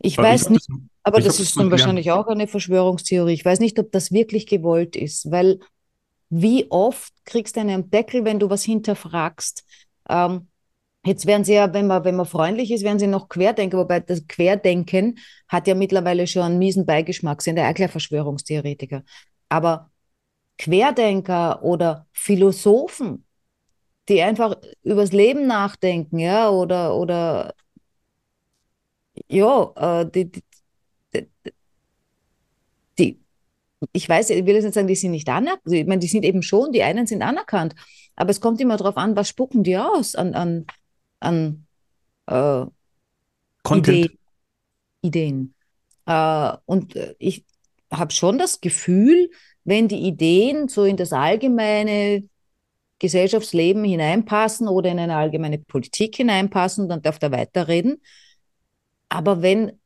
[0.00, 0.68] Ich aber weiß ich nicht,
[1.06, 3.32] aber das ist dann wahrscheinlich auch eine Verschwörungstheorie.
[3.32, 5.60] Ich weiß nicht, ob das wirklich gewollt ist, weil
[6.28, 9.64] wie oft kriegst du einen Deckel, wenn du was hinterfragst?
[10.08, 10.48] Ähm,
[11.06, 14.00] Jetzt werden sie ja, wenn man, wenn man freundlich ist, werden sie noch Querdenker, wobei
[14.00, 19.04] das Querdenken hat ja mittlerweile schon einen miesen Beigeschmack, sind ja auch gleich Verschwörungstheoretiker.
[19.48, 19.92] Aber
[20.58, 23.24] Querdenker oder Philosophen,
[24.08, 27.54] die einfach übers Leben nachdenken, ja, oder, oder
[29.28, 30.42] ja, äh, die, die,
[32.98, 33.20] die,
[33.92, 36.08] ich weiß, ich will jetzt nicht sagen, die sind nicht anerkannt, also, ich meine, die
[36.08, 37.74] sind eben schon, die einen sind anerkannt,
[38.14, 40.66] aber es kommt immer darauf an, was spucken die aus an, an,
[41.20, 41.66] an
[42.26, 42.64] äh,
[43.74, 44.18] Ideen.
[45.02, 45.54] Ideen.
[46.06, 47.44] Äh, und ich
[47.92, 49.30] habe schon das Gefühl,
[49.64, 52.28] wenn die Ideen so in das allgemeine
[52.98, 58.00] Gesellschaftsleben hineinpassen oder in eine allgemeine Politik hineinpassen, dann darf der weiterreden.
[59.08, 59.78] Aber wenn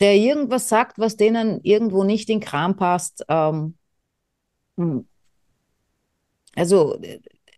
[0.00, 3.76] der irgendwas sagt, was denen irgendwo nicht in Kram passt, ähm,
[4.76, 5.06] hm.
[6.54, 6.98] also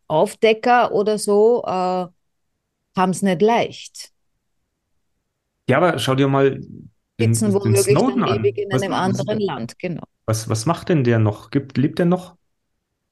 [0.07, 2.07] Aufdecker oder so äh,
[2.97, 4.13] haben es nicht leicht.
[5.69, 6.61] Ja, aber schau dir mal
[7.21, 10.05] den, Sitzen womöglich den Snowden dann ewig in einem anderen Land, genau.
[10.27, 11.51] Was, was macht denn der noch?
[11.51, 12.37] Gibt, lebt der noch?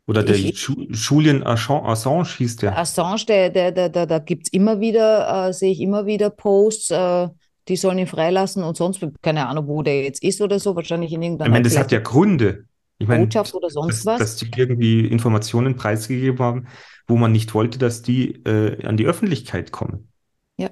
[0.06, 2.78] Oder der Ich- Ju Julian Assange, hieß der.
[2.78, 6.30] Assange, der, der, der, der, da gibt es immer wieder, äh, sehe ich immer wieder
[6.30, 7.28] Posts, äh,
[7.68, 11.12] die sollen ihn freilassen und sonst, keine Ahnung, wo der jetzt ist oder so, wahrscheinlich
[11.12, 12.64] in Ich irgendeiner meine, das hat ja Gründe.
[12.98, 14.18] Ich meine, Botschaft oder sonst dass, was.
[14.18, 16.66] dass die irgendwie Informationen preisgegeben haben,
[17.06, 20.08] wo man nicht wollte, dass die äh, an die Öffentlichkeit kommen.
[20.56, 20.70] Ja.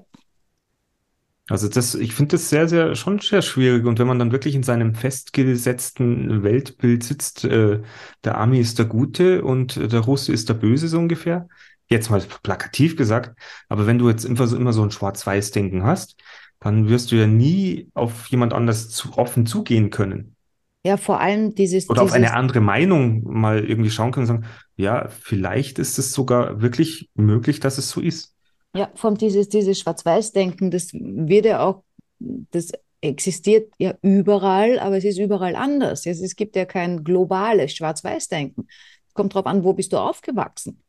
[1.48, 3.84] Also das, ich finde das sehr, sehr, schon sehr schwierig.
[3.84, 7.82] Und wenn man dann wirklich in seinem festgesetzten Weltbild sitzt, äh,
[8.24, 11.48] der Ami ist der Gute und der Russe ist der Böse, so ungefähr.
[11.90, 13.38] Jetzt mal plakativ gesagt.
[13.68, 16.16] Aber wenn du jetzt immer so, immer so ein Schwarz-Weiß-Denken hast,
[16.64, 20.34] dann wirst du ja nie auf jemand anders zu, offen zugehen können.
[20.82, 24.42] Ja, vor allem dieses, Oder auf dieses eine andere Meinung mal irgendwie schauen können und
[24.42, 24.46] sagen,
[24.76, 28.34] ja, vielleicht ist es sogar wirklich möglich, dass es so ist.
[28.74, 31.84] Ja, von dieses, dieses Schwarz-Weiß-Denken, das wird ja auch,
[32.18, 32.72] das
[33.02, 36.06] existiert ja überall, aber es ist überall anders.
[36.06, 38.68] Es, es gibt ja kein globales Schwarz-Weiß-Denken.
[39.12, 40.82] Kommt drauf an, wo bist du aufgewachsen?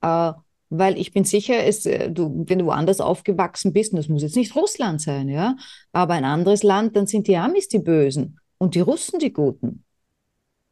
[0.00, 0.32] Äh,
[0.78, 4.22] weil ich bin sicher, es, äh, du, wenn du woanders aufgewachsen bist, und das muss
[4.22, 5.56] jetzt nicht Russland sein, ja,
[5.92, 9.84] aber ein anderes Land, dann sind die Amis die Bösen und die Russen die Guten.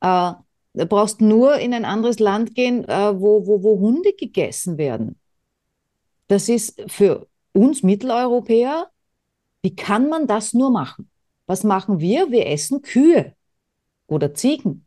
[0.00, 0.32] Äh,
[0.74, 5.18] du brauchst nur in ein anderes Land gehen, äh, wo, wo, wo Hunde gegessen werden.
[6.28, 8.88] Das ist für uns Mitteleuropäer,
[9.62, 11.08] wie kann man das nur machen?
[11.46, 12.30] Was machen wir?
[12.30, 13.34] Wir essen Kühe
[14.06, 14.86] oder Ziegen.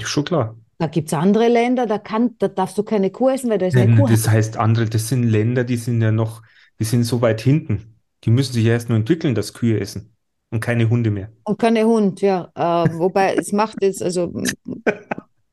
[0.00, 0.56] Schon klar.
[0.78, 3.66] Da gibt es andere Länder, da, kann, da darfst du keine Kuh essen, weil da
[3.66, 4.06] ist eine Kuh.
[4.08, 6.42] das heißt, andere, das sind Länder, die sind ja noch,
[6.80, 7.96] die sind so weit hinten.
[8.24, 10.14] Die müssen sich erst nur entwickeln, dass Kühe essen
[10.50, 11.30] und keine Hunde mehr.
[11.44, 12.50] Und keine Hund, ja.
[12.54, 14.54] Äh, wobei es macht jetzt, also, ich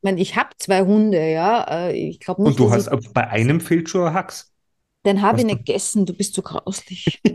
[0.01, 1.63] meine, ich habe zwei Hunde, ja.
[1.89, 4.51] Äh, ich glaube nicht, Und du hast, ich, bei einem fehlt schon ein Hax.
[5.05, 7.21] den habe ich nicht gegessen, du bist zu grauslich.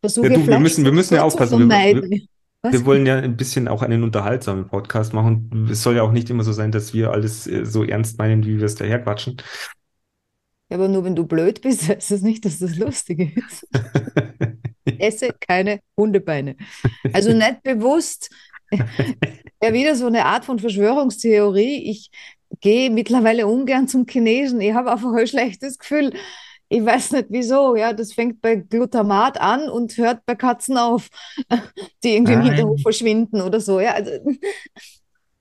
[0.00, 2.28] Versuche Ja, du, wir müssen- wir müssen ja aufpassen, wir- vermeiden.
[2.62, 2.72] Was?
[2.72, 5.68] Wir wollen ja ein bisschen auch einen unterhaltsamen Podcast machen.
[5.70, 8.44] Es soll ja auch nicht immer so sein, dass wir alles äh, so ernst meinen,
[8.44, 9.36] wie wir es daherquatschen.
[10.68, 13.68] Ja, aber nur wenn du blöd bist, heißt das nicht, dass das lustig ist.
[14.98, 16.56] Esse keine Hundebeine.
[17.12, 18.30] Also nicht bewusst.
[19.62, 21.90] Ja, wieder so eine Art von Verschwörungstheorie.
[21.90, 22.10] Ich
[22.60, 24.60] gehe mittlerweile ungern zum Chinesen.
[24.60, 26.12] Ich habe einfach ein schlechtes Gefühl.
[26.68, 27.76] Ich weiß nicht wieso.
[27.76, 31.08] Ja, das fängt bei Glutamat an und hört bei Katzen auf,
[32.02, 32.48] die irgendwie im Nein.
[32.54, 33.80] Hinterhof verschwinden oder so.
[33.80, 34.10] Ja, also,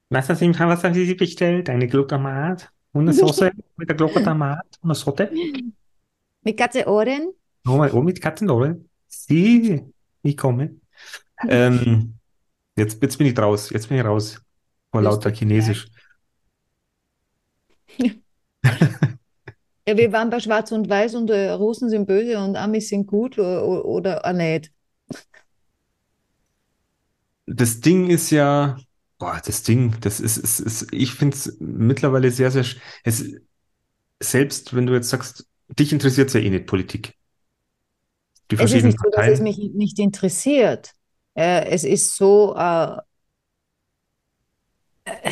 [0.10, 1.70] Was, hast du, was haben Sie bestellt?
[1.70, 2.70] Eine Glutamat?
[2.94, 4.66] Und eine Soße mit der Glutamat?
[4.82, 5.32] Und eine Sorte?
[6.44, 7.34] mit Katze-Ohren.
[7.68, 8.88] Oh, oh, mit Katzenohren?
[9.08, 9.82] Sie,
[10.22, 10.76] ich komme.
[11.48, 12.20] Ähm,
[12.78, 13.72] jetzt, jetzt bin ich raus.
[13.72, 14.40] Jetzt bin ich raus.
[14.92, 15.88] Vor lauter Chinesisch.
[17.98, 18.12] Ja,
[19.86, 23.38] wir waren bei Schwarz und Weiß und äh, Russen sind böse und Amis sind gut
[23.38, 24.72] oder, oder, auch nicht.
[27.46, 28.78] Das Ding ist ja,
[29.20, 32.66] boah, das Ding, das ist, ist, ist ich finde es mittlerweile sehr, sehr,
[33.04, 33.26] es,
[34.20, 37.16] selbst wenn du jetzt sagst, dich interessiert ja eh nicht Politik.
[38.52, 39.44] Die Es ist nicht so, dass es Parteien.
[39.44, 40.94] mich nicht interessiert.
[41.36, 42.98] Äh, es ist so, äh,
[45.06, 45.32] äh,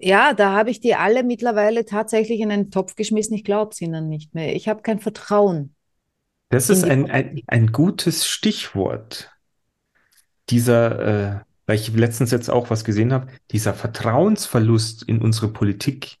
[0.00, 3.34] ja, da habe ich die alle mittlerweile tatsächlich in einen Topf geschmissen.
[3.34, 4.54] Ich glaube es ihnen nicht mehr.
[4.54, 5.74] Ich habe kein Vertrauen.
[6.50, 9.30] Das ist ein, ein, ein gutes Stichwort.
[10.48, 16.16] Dieser, äh, weil ich letztens jetzt auch was gesehen habe, dieser Vertrauensverlust in unsere Politik.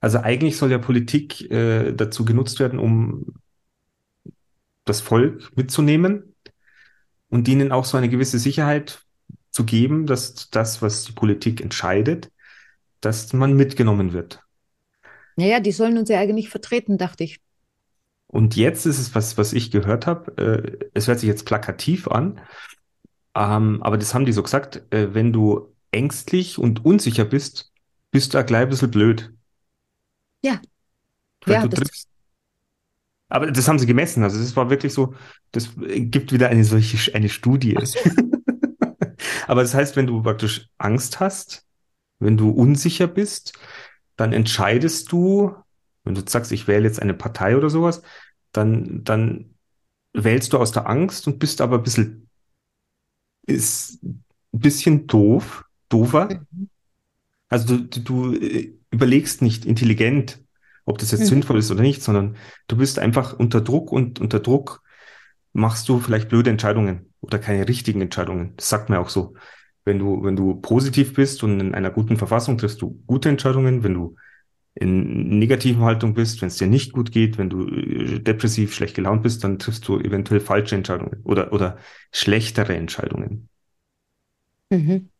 [0.00, 3.34] Also eigentlich soll ja Politik äh, dazu genutzt werden, um
[4.84, 6.34] das Volk mitzunehmen
[7.28, 9.04] und ihnen auch so eine gewisse Sicherheit
[9.50, 12.32] zu geben, dass das, was die Politik entscheidet,
[13.02, 14.40] dass man mitgenommen wird.
[15.36, 17.40] Naja, die sollen uns ja eigentlich vertreten, dachte ich.
[18.26, 20.36] Und jetzt ist es was, was ich gehört habe.
[20.38, 22.40] Äh, es hört sich jetzt plakativ an,
[23.34, 24.82] ähm, aber das haben die so gesagt.
[24.90, 27.72] Äh, wenn du ängstlich und unsicher bist,
[28.10, 29.32] bist du auch gleich ein bisschen blöd.
[30.42, 30.60] Ja.
[31.44, 32.08] Weil Ja, du das- triffst.
[33.28, 34.22] Aber das haben sie gemessen.
[34.22, 35.14] Also es war wirklich so,
[35.52, 37.76] das gibt wieder eine solche, eine Studie.
[37.82, 37.98] So.
[39.46, 41.64] Aber das heißt, wenn du praktisch Angst hast,
[42.22, 43.54] wenn du unsicher bist,
[44.16, 45.54] dann entscheidest du,
[46.04, 48.02] wenn du sagst, ich wähle jetzt eine Partei oder sowas,
[48.52, 49.54] dann, dann
[50.14, 52.28] wählst du aus der Angst und bist aber ein bisschen,
[53.46, 56.28] ist ein bisschen doof, doofer.
[56.52, 56.68] Mhm.
[57.48, 60.40] Also du, du, du äh, überlegst nicht intelligent,
[60.84, 61.26] ob das jetzt Mhm.
[61.26, 62.36] sinnvoll ist oder nicht, sondern
[62.68, 64.82] du bist einfach unter Druck und unter Druck
[65.52, 68.54] machst du vielleicht blöde Entscheidungen oder keine richtigen Entscheidungen.
[68.56, 69.34] Das sagt man auch so.
[69.84, 73.82] Wenn du, wenn du positiv bist und in einer guten Verfassung triffst du gute Entscheidungen.
[73.82, 74.16] Wenn du
[74.74, 78.94] in negativen Haltung bist, wenn es dir nicht gut geht, wenn du äh, depressiv, schlecht
[78.94, 81.76] gelaunt bist, dann triffst du eventuell falsche Entscheidungen oder, oder
[82.10, 83.48] schlechtere Entscheidungen.
[84.70, 85.10] Mhm.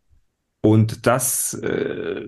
[0.63, 2.27] Und das, äh,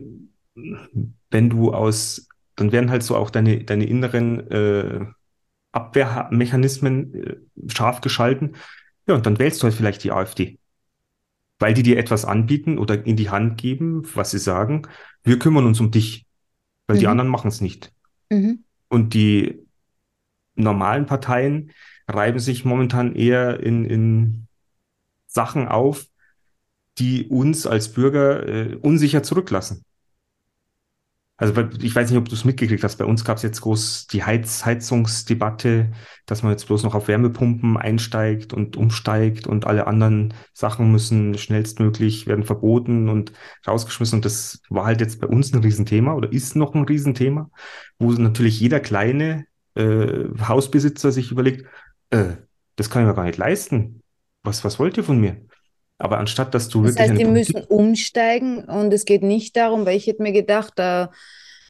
[1.31, 5.07] wenn du aus, dann werden halt so auch deine, deine inneren äh,
[5.73, 7.37] Abwehrmechanismen äh,
[7.69, 8.57] scharf geschalten.
[9.07, 10.59] Ja, und dann wählst du halt vielleicht die AfD.
[11.65, 14.83] Weil die dir etwas anbieten oder in die Hand geben, was sie sagen,
[15.23, 16.27] wir kümmern uns um dich,
[16.87, 17.11] weil die Mhm.
[17.13, 17.91] anderen machen es nicht.
[18.29, 18.65] Mhm.
[18.89, 19.65] Und die
[20.57, 21.71] normalen Parteien
[22.07, 24.47] reiben sich momentan eher in, in
[25.27, 26.07] Sachen auf,
[26.99, 29.87] die uns als Bürger äh, unsicher zurücklassen.
[31.37, 32.97] Also ich weiß nicht, ob du es mitgekriegt hast.
[32.97, 35.91] Bei uns gab es jetzt groß die Heiz Heizungsdebatte,
[36.27, 41.37] dass man jetzt bloß noch auf Wärmepumpen einsteigt und umsteigt und alle anderen Sachen müssen
[41.37, 43.33] schnellstmöglich werden verboten und
[43.67, 44.19] rausgeschmissen.
[44.19, 47.51] Und das war halt jetzt bei uns ein Riesenthema oder ist noch ein Riesenthema,
[47.99, 51.67] wo natürlich jeder kleine äh, Hausbesitzer sich überlegt,
[52.11, 52.37] äh,
[52.77, 54.03] das kann ich mir gar nicht leisten.
[54.45, 55.41] Was, was wollt ihr von mir?
[55.99, 59.23] Aber anstatt dass du Das wirklich heißt, eine die Politik müssen umsteigen und es geht
[59.23, 61.07] nicht darum, weil ich hätte mir gedacht, äh,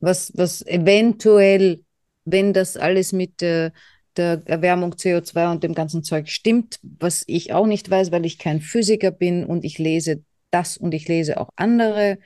[0.00, 1.80] was, was eventuell,
[2.24, 3.70] wenn das alles mit äh,
[4.16, 8.38] der Erwärmung CO2 und dem ganzen Zeug stimmt, was ich auch nicht weiß, weil ich
[8.38, 12.18] kein Physiker bin und ich lese das und ich lese auch andere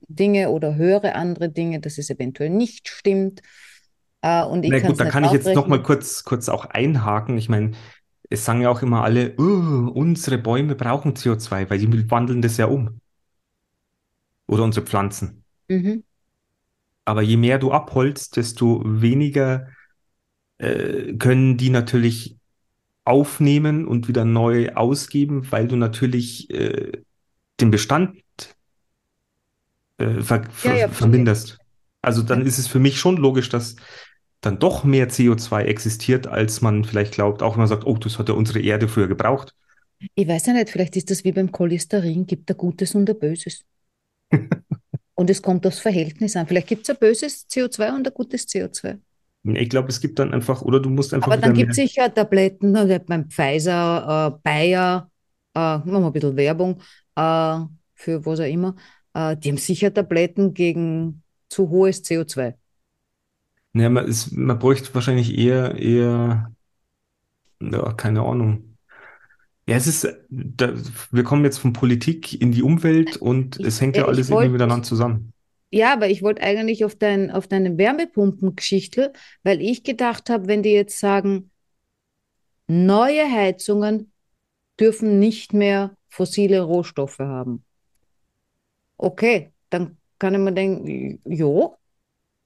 [0.00, 3.42] Dinge oder höre andere Dinge, dass es eventuell nicht stimmt.
[4.22, 7.38] Äh, und ich Na gut, da kann ich jetzt noch mal kurz, kurz auch einhaken.
[7.38, 7.72] Ich meine,
[8.30, 12.56] es sagen ja auch immer alle, "Oh, unsere Bäume brauchen CO2, weil die wandeln das
[12.56, 13.00] ja um.
[14.46, 15.44] Oder unsere Pflanzen.
[15.68, 16.02] Mhm.
[17.04, 19.68] Aber je mehr du abholzt, desto weniger
[20.58, 22.36] äh, können die natürlich
[23.04, 26.92] aufnehmen und wieder neu ausgeben, weil du natürlich äh,
[27.60, 28.16] den Bestand
[29.98, 31.58] äh, ver Ja, ja, verminderst.
[32.02, 33.76] Also dann ist es für mich schon logisch, dass
[34.40, 38.18] dann doch mehr CO2 existiert, als man vielleicht glaubt, auch wenn man sagt, oh, das
[38.18, 39.54] hat ja unsere Erde früher gebraucht.
[40.14, 43.18] Ich weiß ja nicht, vielleicht ist das wie beim Cholesterin, gibt ein Gutes und ein
[43.18, 43.64] Böses.
[45.20, 46.46] Und es kommt aufs Verhältnis an.
[46.46, 48.98] Vielleicht gibt es ein böses CO2 und ein gutes CO2.
[49.42, 52.14] Ich glaube, es gibt dann einfach, oder du musst einfach Aber dann gibt es sicher
[52.14, 55.10] Tabletten, da hat man Pfizer, äh, Bayer,
[55.54, 56.80] äh, machen wir ein bisschen Werbung,
[57.16, 57.58] äh,
[57.94, 58.76] für was auch immer.
[59.12, 62.54] Äh, die haben sicher Tabletten gegen zu hohes CO2.
[63.72, 66.52] Naja, man, ist, man bräuchte wahrscheinlich eher, eher,
[67.60, 68.76] ja, keine Ahnung.
[69.68, 70.74] Ja, es ist, da,
[71.12, 74.50] wir kommen jetzt von Politik in die Umwelt und es hängt ja, ich alles irgendwie
[74.50, 75.32] wollte, miteinander zusammen.
[75.70, 79.12] ja, aber ich wollte eigentlich auf dein, auf deine Wärmepumpengeschichte,
[79.42, 81.50] weil ich gedacht habe, wenn die jetzt sagen,
[82.68, 84.12] neue Heizungen
[84.80, 87.64] dürfen nicht mehr fossile Rohstoffe haben.
[88.98, 91.76] Okay, dann kann ich mir denken, jo,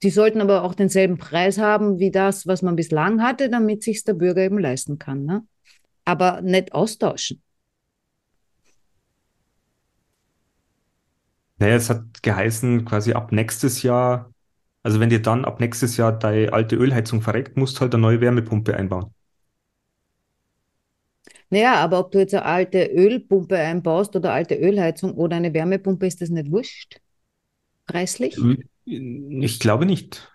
[0.05, 4.05] die sollten aber auch denselben Preis haben wie das, was man bislang hatte, damit sich
[4.05, 5.25] der Bürger eben leisten kann.
[5.25, 5.47] Ne?
[6.05, 7.43] Aber nicht austauschen.
[11.57, 14.31] Naja, es hat geheißen, quasi ab nächstes Jahr,
[14.83, 18.03] also wenn dir dann ab nächstes Jahr deine alte Ölheizung verreckt, musst du halt eine
[18.03, 19.15] neue Wärmepumpe einbauen.
[21.49, 26.07] Naja, aber ob du jetzt eine alte Ölpumpe einbaust oder alte Ölheizung oder eine Wärmepumpe,
[26.07, 27.01] ist das nicht wurscht?
[27.87, 28.37] Preislich?
[28.87, 30.31] Ich glaube nicht.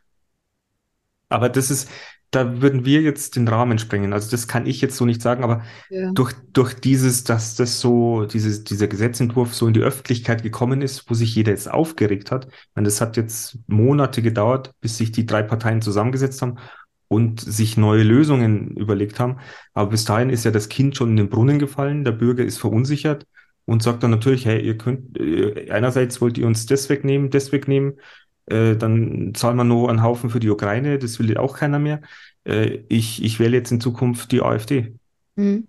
[1.30, 1.90] Aber das ist,
[2.32, 4.14] da würden wir jetzt den Rahmen sprengen.
[4.14, 6.12] Also das kann ich jetzt so nicht sagen, aber Ja.
[6.14, 11.10] durch, durch dieses, dass das so, dieses, dieser Gesetzentwurf so in die Öffentlichkeit gekommen ist,
[11.10, 12.48] wo sich jeder jetzt aufgeregt hat.
[12.76, 16.58] Meine, das hat jetzt Monate gedauert, bis sich die drei Parteien zusammengesetzt haben
[17.08, 19.38] und sich neue Lösungen überlegt haben.
[19.74, 22.58] Aber bis dahin ist ja das Kind schon in den Brunnen gefallen, der Bürger ist
[22.60, 23.26] verunsichert
[23.66, 27.52] und sagt dann natürlich, hey, ihr könnt, äh, einerseits wollt ihr uns das wegnehmen, das
[27.52, 28.00] wegnehmen,
[28.50, 32.02] äh, dann zahlen wir noch einen Haufen für die Ukraine, das will auch keiner mehr.
[32.46, 34.96] Äh, ich, ich wähle jetzt in Zukunft die AfD,
[35.38, 35.68] Mhm.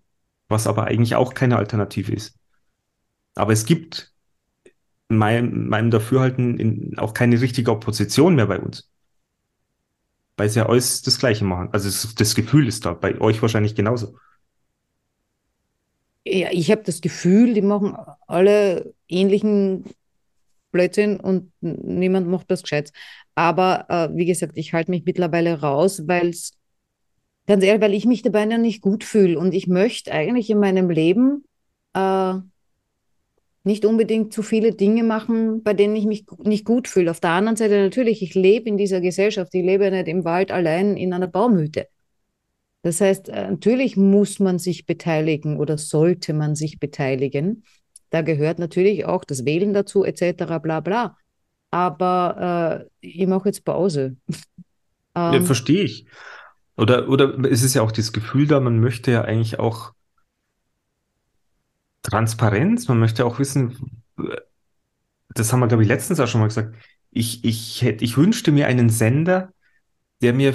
[0.48, 2.36] was aber eigentlich auch keine Alternative ist.
[3.34, 4.12] Aber es gibt
[5.08, 8.90] in meinem, meinem Dafürhalten in, auch keine richtige Opposition mehr bei uns,
[10.36, 11.68] weil sie ja alles das Gleiche machen.
[11.72, 14.16] Also es, das Gefühl ist da, bei euch wahrscheinlich genauso.
[16.26, 19.84] Ja, ich habe das Gefühl, die machen alle ähnlichen
[20.70, 22.92] Blödsinn und niemand macht was Gescheites.
[23.34, 26.52] Aber äh, wie gesagt, ich halte mich mittlerweile raus, weil es,
[27.46, 29.38] ganz ehrlich, weil ich mich dabei ja nicht gut fühle.
[29.38, 31.44] Und ich möchte eigentlich in meinem Leben
[31.94, 32.34] äh,
[33.62, 37.10] nicht unbedingt zu viele Dinge machen, bei denen ich mich nicht gut fühle.
[37.10, 40.50] Auf der anderen Seite natürlich, ich lebe in dieser Gesellschaft, ich lebe nicht im Wald
[40.50, 41.86] allein in einer Baumhütte.
[42.82, 47.64] Das heißt, äh, natürlich muss man sich beteiligen oder sollte man sich beteiligen.
[48.10, 51.16] Da gehört natürlich auch das Wählen dazu, etc., bla bla.
[51.70, 54.16] Aber äh, ich mache jetzt Pause.
[55.16, 56.06] Ja, Ähm, verstehe ich.
[56.76, 59.92] Oder, oder es ist ja auch das Gefühl da, man möchte ja eigentlich auch
[62.02, 63.76] Transparenz, man möchte auch wissen,
[65.34, 66.74] das haben wir, glaube ich, letztens auch schon mal gesagt,
[67.10, 69.52] ich, ich hätte, ich wünschte mir einen Sender,
[70.22, 70.54] der mir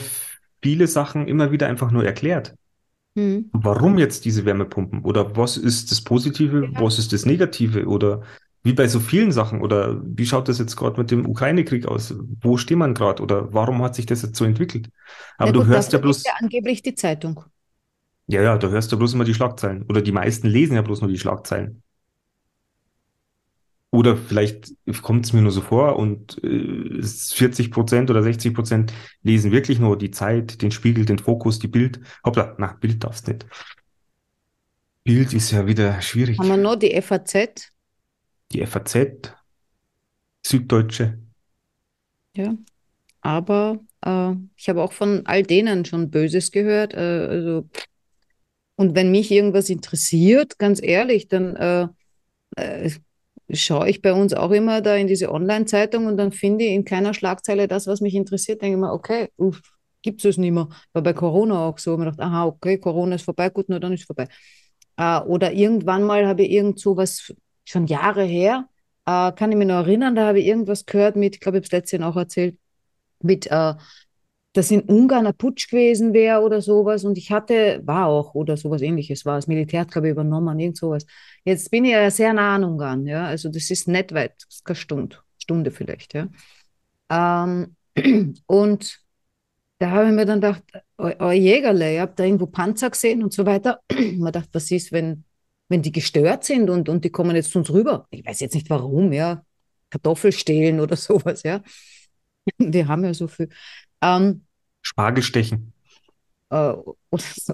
[0.62, 2.56] viele Sachen immer wieder einfach nur erklärt.
[3.16, 3.50] Hm.
[3.52, 5.04] Warum jetzt diese Wärmepumpen?
[5.04, 6.82] Oder was ist das Positive, Ja.
[6.82, 7.86] was ist das Negative?
[7.88, 8.24] Oder
[8.64, 9.62] wie bei so vielen Sachen?
[9.62, 12.14] Oder wie schaut das jetzt gerade mit dem Ukraine-Krieg aus?
[12.42, 13.24] Wo steht man gerade?
[13.24, 14.90] Oder warum hat sich das jetzt so entwickelt?
[15.38, 17.46] Aber Na du gut, hörst ja bloß, ja angeblich die Zeitung.
[18.28, 19.84] ja, ja, du hörst ja bloß immer die Schlagzeilen.
[19.90, 21.84] Oder die meisten lesen ja bloß nur die Schlagzeilen.
[23.96, 28.94] Oder vielleicht kommt es mir nur so vor und äh, 40 Prozent oder 60 Prozent
[29.24, 32.02] lesen wirklich nur die Zeit, den Spiegel, den Fokus, die Bild.
[32.26, 33.46] Hoppla, na, Bild darfst nicht.
[35.06, 36.38] Bild ist ja wieder schwierig.
[36.40, 37.72] Haben wir noch die FAZ?
[38.52, 39.34] Die FAZ,
[40.46, 41.18] Süddeutsche.
[42.36, 42.54] Ja.
[43.22, 46.94] Aber äh, ich habe auch von all denen schon Böses gehört.
[46.94, 47.70] Äh, also,
[48.76, 51.88] und wenn mich irgendwas interessiert, ganz ehrlich, dann äh,
[52.58, 52.92] äh,
[53.52, 56.86] schaue ich bei uns auch immer da in diese Online-Zeitung und dann finde ich in
[56.86, 58.62] keiner Schlagzeile das, was mich interessiert.
[58.62, 59.30] Denke ich mir, okay,
[60.02, 60.70] gibt es nicht mehr.
[60.94, 61.98] War bei Corona auch so.
[61.98, 64.28] Mir gedacht, aha, okay, Corona ist vorbei, gut, nur dann ist vorbei.
[64.98, 67.34] Äh, oder irgendwann mal habe ich irgend so was,
[67.66, 68.70] schon Jahre her,
[69.06, 71.62] äh, kann ich mich noch erinnern, da habe ich irgendwas gehört mit, ich glaube, ich
[71.62, 72.58] habe es letztens auch erzählt,
[73.22, 73.74] mit, äh,
[74.56, 77.04] dass in Ungarn ein Putsch gewesen wäre oder sowas.
[77.04, 80.78] Und ich hatte, war auch, oder sowas ähnliches war, das Militär glaube ich, übernommen, irgend
[80.78, 81.06] sowas.
[81.44, 83.26] Jetzt bin ich ja sehr nah an Ungarn, ja.
[83.26, 86.30] Also das ist nicht weit, das ist keine Stunde, Stunde vielleicht, ja.
[87.10, 87.76] Ähm,
[88.48, 89.00] und
[89.80, 90.64] da habe ich mir dann gedacht,
[90.98, 93.82] euer Jägerle, ihr habt da irgendwo Panzer gesehen und so weiter.
[94.18, 95.26] Man dachte, was ist, wenn,
[95.68, 98.08] wenn die gestört sind und, und die kommen jetzt zu uns rüber?
[98.10, 99.44] Ich weiß jetzt nicht warum, ja.
[99.90, 101.62] Kartoffel stehlen oder sowas, ja.
[102.58, 103.50] Die haben ja so viel.
[104.02, 104.45] Ähm,
[104.86, 105.74] Spargelstechen.
[106.52, 106.94] äh, oder
[107.36, 107.54] so.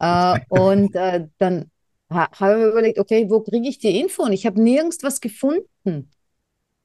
[0.00, 1.70] Äh, und äh, dann
[2.10, 4.24] ha habe ich mir überlegt, okay, wo kriege ich die Info?
[4.24, 6.10] Und ich habe nirgends was gefunden.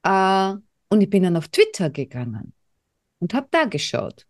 [0.02, 0.54] Äh,
[0.88, 2.52] und ich bin dann auf Twitter gegangen
[3.18, 4.26] und habe da geschaut.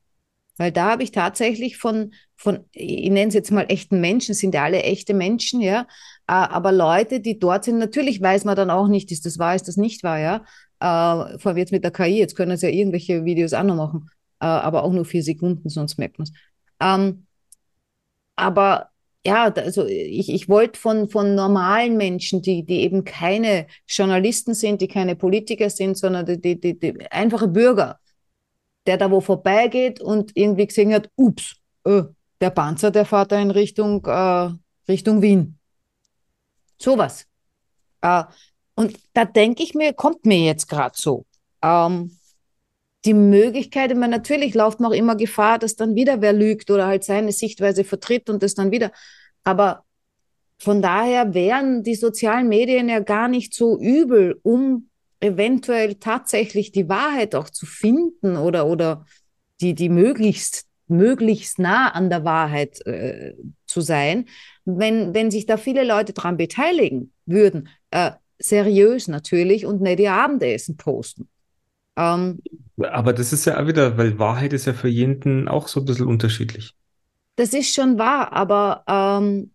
[0.57, 4.55] Weil da habe ich tatsächlich von, von ich nenne es jetzt mal echten Menschen, sind
[4.55, 5.83] ja alle echte Menschen, ja.
[6.27, 9.55] Äh, aber Leute, die dort sind, natürlich weiß man dann auch nicht, ist das wahr,
[9.55, 10.45] ist das nicht wahr, ja.
[10.81, 14.11] Vor allem jetzt mit der KI, jetzt können sie ja irgendwelche Videos auch noch machen,
[14.45, 16.33] aber auch nur vier Sekunden, sonst merkt man es.
[16.81, 17.27] Ähm,
[18.37, 18.91] aber
[19.25, 24.81] ja, also ich, ich wollte von, von normalen Menschen, die, die eben keine Journalisten sind,
[24.81, 27.99] die keine Politiker sind, sondern die, die, die, die einfache Bürger,
[28.87, 32.03] der da wo vorbeigeht und irgendwie gesehen hat, ups, äh,
[32.41, 34.51] der Panzer, der fährt da in Richtung, äh,
[34.89, 35.59] Richtung Wien.
[36.79, 37.27] Sowas.
[38.01, 38.25] Äh,
[38.75, 41.27] und da denke ich mir, kommt mir jetzt gerade so.
[41.61, 42.17] Ähm,
[43.05, 46.71] die Möglichkeit, ich meine, natürlich läuft man auch immer Gefahr, dass dann wieder wer lügt
[46.71, 48.93] oder halt seine Sichtweise vertritt und das dann wieder.
[49.43, 49.85] Aber
[50.59, 54.91] von daher wären die sozialen Medien ja gar nicht so übel, um
[55.21, 59.07] eventuell tatsächlich die Wahrheit auch zu finden oder, oder
[59.63, 63.35] die, die möglichst, möglichst nah an der Wahrheit äh,
[63.67, 64.27] zu sein,
[64.65, 67.69] wenn, wenn sich da viele Leute dran beteiligen würden.
[67.91, 71.29] Äh, seriös natürlich und nicht ihr Abendessen posten.
[72.01, 72.41] Ähm,
[72.83, 75.87] Aber das ist ja auch wieder, weil Wahrheit ist ja für jeden auch so ein
[75.87, 76.75] bisschen unterschiedlich.
[77.37, 79.53] Das ist schon wahr, aber ähm,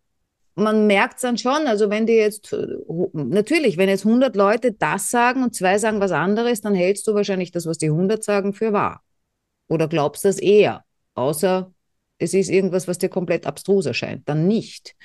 [0.56, 1.68] man merkt es dann schon.
[1.68, 2.66] Also wenn die jetzt, äh,
[3.14, 7.14] natürlich, wenn jetzt 100 Leute das sagen und zwei sagen was anderes, dann hältst du
[7.14, 9.04] wahrscheinlich das, was die 100 sagen, für wahr.
[9.68, 10.84] Oder glaubst das eher.
[11.16, 11.72] Außer
[12.18, 14.28] es ist irgendwas, was dir komplett abstrus erscheint.
[14.30, 14.96] Dann nicht.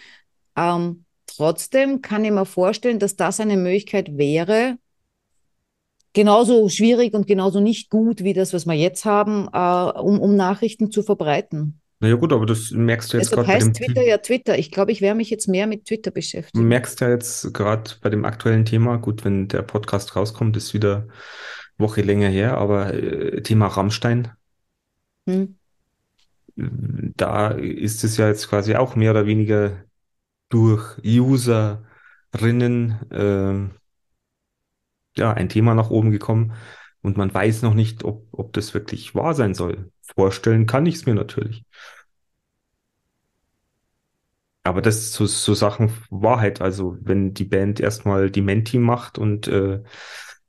[0.57, 4.77] Ähm, trotzdem kann ich mir vorstellen, dass das eine Möglichkeit wäre,
[6.13, 10.37] genauso schwierig und genauso nicht gut wie das, was wir jetzt haben, äh, um, um
[10.37, 11.81] Nachrichten zu verbreiten.
[12.01, 14.59] Naja gut, aber das merkst du jetzt gerade heißt Twitter ja Twitter.
[14.59, 16.67] Ich glaube, ich werde mich jetzt mehr mit Twitter beschäftigen.
[16.67, 21.09] merkst ja jetzt gerade bei dem aktuellen Thema, gut, wenn der Podcast rauskommt, ist wieder
[21.77, 24.31] Woche länger her, aber äh, Thema Rammstein,
[25.29, 25.57] Hm.
[26.57, 29.85] da ist es ja jetzt quasi auch mehr oder weniger
[30.49, 31.85] durch Userinnen
[33.11, 33.71] ähm,
[35.17, 36.53] ja ein Thema nach oben gekommen
[37.03, 39.91] und man weiß noch nicht, ob, ob das wirklich wahr sein soll.
[40.15, 41.65] Vorstellen kann ich es mir natürlich.
[44.63, 46.61] Aber das ist so, so Sachen Wahrheit.
[46.61, 49.83] Also wenn die Band erstmal Dementi macht und äh,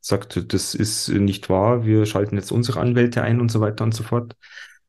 [0.01, 3.93] sagt, das ist nicht wahr, wir schalten jetzt unsere Anwälte ein und so weiter und
[3.93, 4.35] so fort,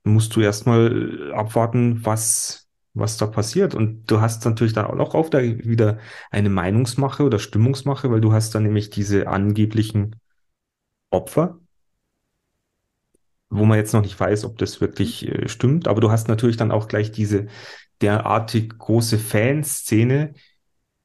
[0.05, 2.61] musst du erstmal abwarten, was,
[2.95, 3.74] was da passiert.
[3.74, 5.99] Und du hast natürlich dann auch oft da wieder
[6.30, 10.16] eine Meinungsmache oder Stimmungsmache, weil du hast dann nämlich diese angeblichen
[11.11, 11.61] Opfer,
[13.51, 16.57] wo man jetzt noch nicht weiß, ob das wirklich äh, stimmt, aber du hast natürlich
[16.57, 17.47] dann auch gleich diese
[18.01, 20.34] derartig große Fanszene,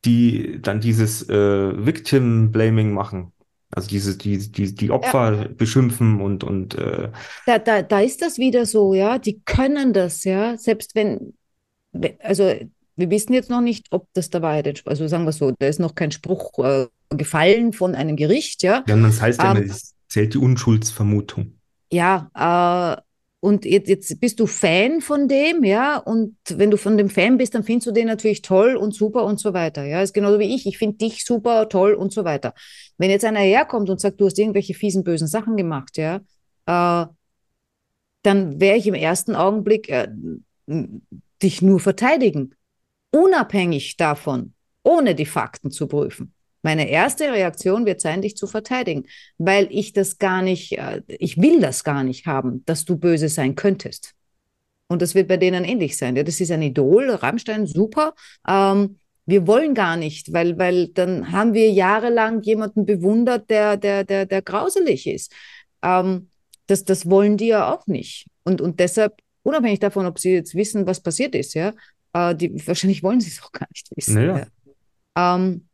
[0.05, 3.33] die dann dieses äh, Victim-Blaming machen.
[3.71, 7.11] Also diese, die, die, die Opfer beschimpfen und, und äh,
[7.45, 9.17] Da, da, da ist das wieder so, ja.
[9.19, 10.57] Die können das, ja.
[10.57, 11.36] Selbst wenn, we-
[12.19, 12.53] also
[12.97, 14.89] wir wissen jetzt noch nicht, ob das der Wahrheit entspricht.
[14.89, 18.83] Also sagen wir so, da ist noch kein Spruch äh, gefallen von einem Gericht, ja.
[18.87, 21.53] ja, das heißt ja Ähm, es zählt die Unschuldsvermutung.
[21.91, 23.01] Ja, äh,
[23.39, 27.37] und jetzt, jetzt bist du Fan von dem, ja, und wenn du von dem Fan
[27.37, 30.39] bist, dann findest du den natürlich toll und super und so weiter, ja, ist genauso
[30.39, 32.53] wie ich, ich finde dich super, toll und so weiter.
[32.97, 36.15] Wenn jetzt einer herkommt und sagt, du hast irgendwelche fiesen, bösen Sachen gemacht, ja,
[36.65, 37.05] äh,
[38.23, 40.07] dann wäre ich im ersten Augenblick äh,
[41.41, 42.55] dich nur verteidigen,
[43.11, 46.33] unabhängig davon, ohne die Fakten zu prüfen.
[46.63, 49.05] Meine erste Reaktion wird sein, dich zu verteidigen,
[49.38, 53.29] weil ich das gar nicht, äh, ich will das gar nicht haben, dass du böse
[53.29, 54.13] sein könntest.
[54.88, 56.15] Und das wird bei denen ähnlich sein.
[56.15, 58.15] Ja, das ist ein Idol, Rammstein, super.
[58.47, 64.05] Ähm, wir wollen gar nicht, weil, weil dann haben wir jahrelang jemanden bewundert, der, der,
[64.05, 65.33] der, der grauselig ist.
[65.83, 66.29] Ähm,
[66.67, 68.27] das, das wollen die ja auch nicht.
[68.43, 69.17] Und, und deshalb,
[69.47, 71.73] unabhängig davon, ob sie jetzt wissen, was passiert ist, ja,
[72.13, 74.15] äh, die, wahrscheinlich wollen sie es auch gar nicht wissen.
[74.15, 74.47] Naja.
[75.17, 75.35] Ja.
[75.35, 75.67] Ähm,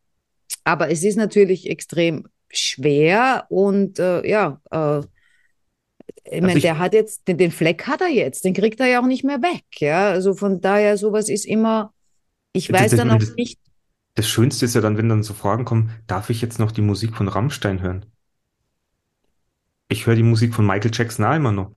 [0.64, 5.00] aber es ist natürlich extrem schwer und äh, ja, äh,
[6.26, 8.88] ich meine, ich- der hat jetzt, den, den Fleck hat er jetzt, den kriegt er
[8.88, 10.10] ja auch nicht mehr weg, ja.
[10.10, 11.94] Also von daher, sowas ist immer,
[12.54, 13.60] ich weiß das- dann auch das- nicht,
[14.16, 16.82] Das Schönste ist ja dann, wenn dann so Fragen kommen, darf ich jetzt noch die
[16.84, 18.06] Musik von Rammstein hören?
[19.90, 21.72] Ich höre die Musik von Michael Jackson auch immer noch.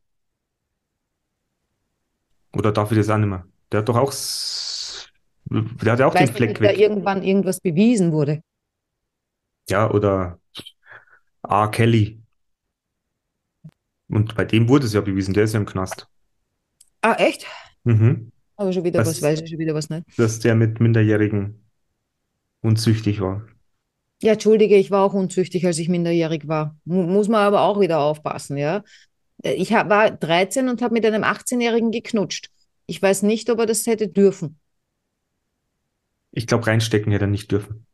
[2.56, 3.44] Oder darf ich das auch nicht mehr?
[3.72, 4.12] Der hat doch auch,
[5.50, 6.78] der hat ja auch weiß den nicht, Fleck da weg.
[6.78, 8.42] irgendwann irgendwas bewiesen wurde.
[9.68, 10.38] Ja, oder
[11.48, 11.70] R.
[11.70, 12.20] Kelly.
[14.08, 16.06] Und bei dem wurde es ja bewiesen, der ist ja im Knast.
[17.02, 17.46] Ah, echt?
[17.84, 18.30] Mhm.
[18.56, 20.06] Aber schon wieder Das- was, weiß ich schon wieder was nicht.
[20.16, 21.64] Dass der mit Minderjährigen
[22.62, 23.42] unzüchtig war.
[24.22, 26.74] Ja, entschuldige, ich war auch unzüchtig, als ich minderjährig war.
[26.84, 28.82] Mu muss man aber auch wieder aufpassen, ja.
[29.42, 32.50] Äh, Ich war 13 und habe mit einem 18-Jährigen geknutscht.
[32.86, 34.60] Ich weiß nicht, ob er das hätte dürfen.
[36.30, 37.84] Ich glaube, reinstecken hätte er nicht dürfen.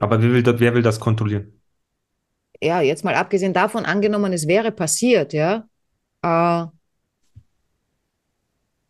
[0.00, 1.52] Aber wer will, das- wer will das kontrollieren?
[2.62, 5.68] ja, jetzt mal abgesehen davon, angenommen, es wäre passiert, ja.
[6.22, 6.66] Äh,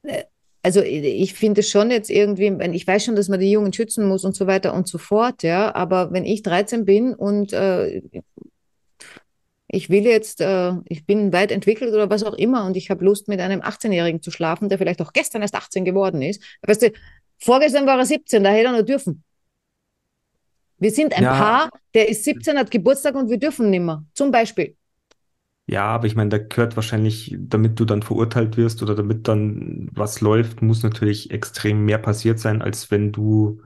[0.03, 0.25] äh,
[0.63, 3.73] also ich ich finde es schon jetzt irgendwie, ich weiß schon, dass man die Jungen
[3.73, 7.53] schützen muss und so weiter und so fort, ja, aber wenn ich 13 bin und
[7.53, 8.03] äh,
[9.69, 13.05] ich will jetzt, äh, ich bin weit entwickelt oder was auch immer und ich habe
[13.05, 16.43] Lust, mit einem 18-Jährigen zu schlafen, der vielleicht auch gestern erst 18 geworden ist.
[16.63, 16.93] Weißt du,
[17.39, 19.25] vorgestern war er 17, da hätte er nur dürfen.
[20.79, 21.31] Wir sind ein Ja.
[21.31, 24.05] Paar, der ist 17, hat Geburtstag und wir dürfen nimmer.
[24.15, 24.77] Zum Beispiel.
[25.71, 29.91] Ja, aber ich meine, da gehört wahrscheinlich, damit du dann verurteilt wirst oder damit dann
[29.93, 33.61] was läuft, muss natürlich extrem mehr passiert sein, als wenn du,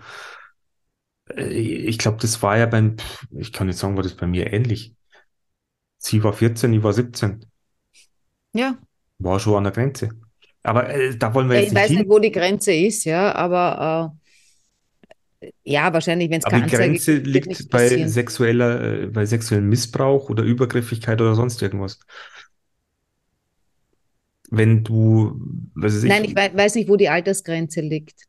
[1.31, 2.97] äh, ich glaube, das war ja beim,
[3.33, 4.95] ich kann nicht sagen, war das bei mir ähnlich.
[6.03, 7.47] Sie war 14, ich war 17.
[8.53, 8.79] Ja,
[9.19, 10.11] War schon an der Grenze.
[10.63, 11.99] Aber äh, da wollen wir Ja, jetzt ich nicht weiß hin.
[12.01, 14.19] nicht, wo die Grenze ist, ja, aber
[15.43, 19.27] äh, ja, wahrscheinlich, wenn es keine die Anzeige Grenze gibt, liegt bei sexueller, äh, bei
[19.27, 21.99] sexuellem Missbrauch oder Übergriffigkeit oder sonst irgendwas.
[24.51, 25.41] Wenn du,
[25.75, 28.27] was ich, Nein, ich wei weiß nicht, wo die Altersgrenze liegt.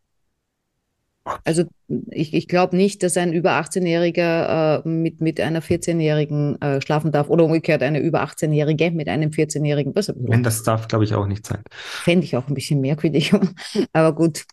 [1.46, 1.64] Also
[2.10, 7.12] ich, ich glaube nicht, dass ein über 18-Jähriger äh, mit, mit einer 14-Jährigen äh, schlafen
[7.12, 9.94] darf oder umgekehrt eine über 18-Jährige mit einem 14-Jährigen.
[9.94, 11.64] Das wenn das darf, glaube ich, auch nicht sein.
[11.72, 13.34] fände ich auch ein bisschen merkwürdig.
[13.94, 14.44] Aber gut.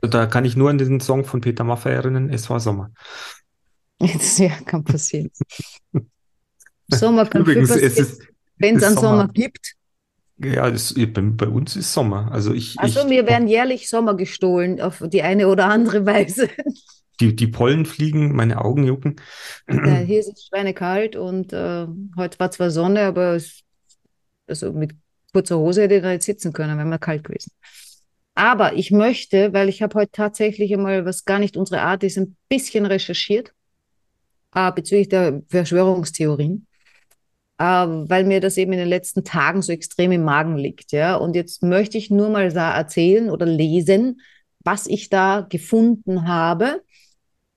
[0.00, 2.90] Da kann ich nur an diesen Song von Peter Maffay erinnern, es war Sommer.
[4.00, 5.30] Ja, kann passieren.
[6.88, 8.18] Sommer kann Übrigens, passieren,
[8.56, 9.28] wenn es einen Sommer Sommer.
[9.28, 9.74] gibt.
[10.38, 12.30] Ja, es, bei, bei uns ist Sommer.
[12.32, 16.48] Also ich, Also mir werden jährlich Sommer gestohlen auf die eine oder andere Weise.
[17.20, 19.16] die, die Pollen fliegen, meine Augen jucken.
[19.68, 23.60] Ja, hier ist es schweinekalt und äh, heute war zwar Sonne, aber es,
[24.46, 24.94] also mit
[25.32, 27.52] kurzer Hose hätte ich da jetzt sitzen können, wäre mir kalt gewesen.
[28.34, 32.16] Aber ich möchte, weil ich habe heute tatsächlich einmal, was gar nicht unsere Art ist,
[32.18, 33.52] ein bisschen recherchiert
[34.54, 36.66] äh, bezüglich der Verschwörungstheorien,
[37.58, 40.92] äh, weil mir das eben in den letzten Tagen so extrem im Magen liegt.
[40.92, 41.16] Ja?
[41.16, 44.20] Und jetzt möchte ich nur mal da erzählen oder lesen,
[44.60, 46.82] was ich da gefunden habe.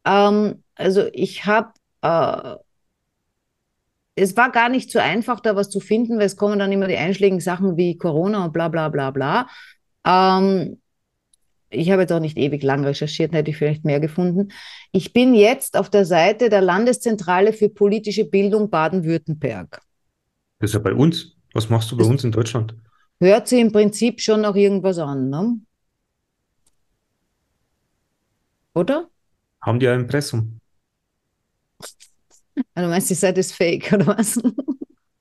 [0.06, 2.56] Ähm, also ich habe äh,
[4.16, 6.88] es war gar nicht so einfach, da was zu finden, weil es kommen dann immer
[6.88, 9.48] die einschlägigen Sachen wie Corona und bla bla bla bla.
[10.06, 10.82] Ähm,
[11.70, 14.50] ich habe jetzt auch nicht ewig lang recherchiert, hätte ich vielleicht mehr gefunden.
[14.92, 19.82] Ich bin jetzt auf der Seite der Landeszentrale für politische Bildung Baden-Württemberg.
[20.60, 21.36] Das ist ja bei uns.
[21.54, 22.76] Was machst du bei Das- uns in Deutschland?
[23.22, 25.60] Hört sich im Prinzip schon noch irgendwas an, ne?
[28.74, 29.10] oder?
[29.62, 30.60] Haben die ein Impressum?
[32.56, 34.40] Du meinst, die Seite ist fake, oder was?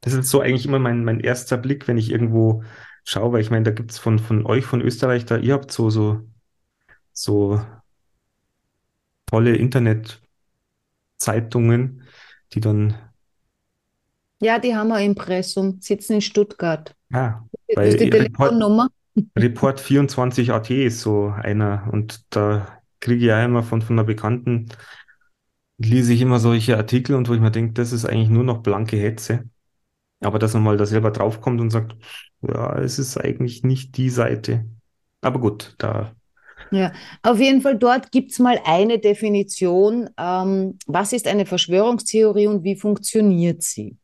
[0.01, 2.62] Das ist so eigentlich immer mein, mein erster Blick, wenn ich irgendwo
[3.05, 5.70] schaue, weil ich meine, da gibt es von, von euch, von Österreich, da ihr habt
[5.72, 6.20] so, so,
[7.14, 7.60] so
[9.26, 10.22] tolle Internetzeitungen,
[12.52, 12.94] die dann,
[14.40, 16.94] Ja, die haben ein Impressum, sitzen in Stuttgart.
[17.10, 18.88] ja, Das ist die Report, Telefonnummer.
[19.38, 24.04] Report 24 AT ist so einer und da kriege ich ja immer von, von einer
[24.06, 24.68] Bekannten,
[25.78, 28.62] lese ich immer solche Artikel und wo ich mir denke, das ist eigentlich nur noch
[28.62, 29.48] blanke Hetze.
[30.20, 31.96] Aber dass man mal da selber draufkommt und sagt,
[32.42, 34.66] ja, es ist eigentlich nicht die Seite.
[35.22, 36.14] Aber gut, da,
[36.70, 36.92] Ja,
[37.22, 42.64] auf jeden Fall dort gibt es mal eine Definition, ähm, was ist eine Verschwörungstheorie und
[42.64, 43.96] wie funktioniert sie?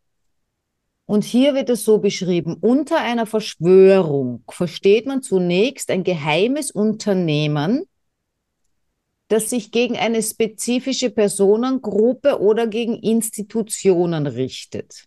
[1.07, 7.83] Und hier wird es so beschrieben, unter einer Verschwörung versteht man zunächst ein geheimes Unternehmen,
[9.27, 15.07] das sich gegen eine spezifische Personengruppe oder gegen Institutionen richtet.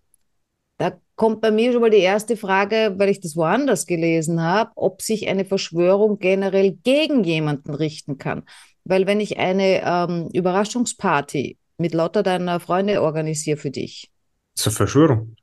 [0.77, 4.71] Da kommt bei mir schon mal die erste Frage, weil ich das woanders gelesen habe,
[4.75, 8.43] ob sich eine Verschwörung generell gegen jemanden richten kann.
[8.83, 14.11] Weil wenn ich eine ähm, Überraschungsparty mit lauter deiner Freunde organisiere für dich,
[14.55, 15.35] ist eine Verschwörung.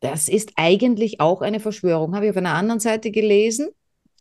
[0.00, 2.14] das ist eigentlich auch eine Verschwörung.
[2.14, 3.68] Habe ich auf einer anderen Seite gelesen.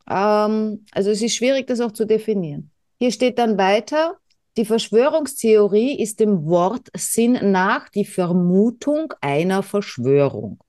[0.09, 2.71] Ähm, also es ist schwierig, das auch zu definieren.
[2.99, 4.17] Hier steht dann weiter,
[4.57, 10.59] die Verschwörungstheorie ist dem Wortsinn nach die Vermutung einer Verschwörung.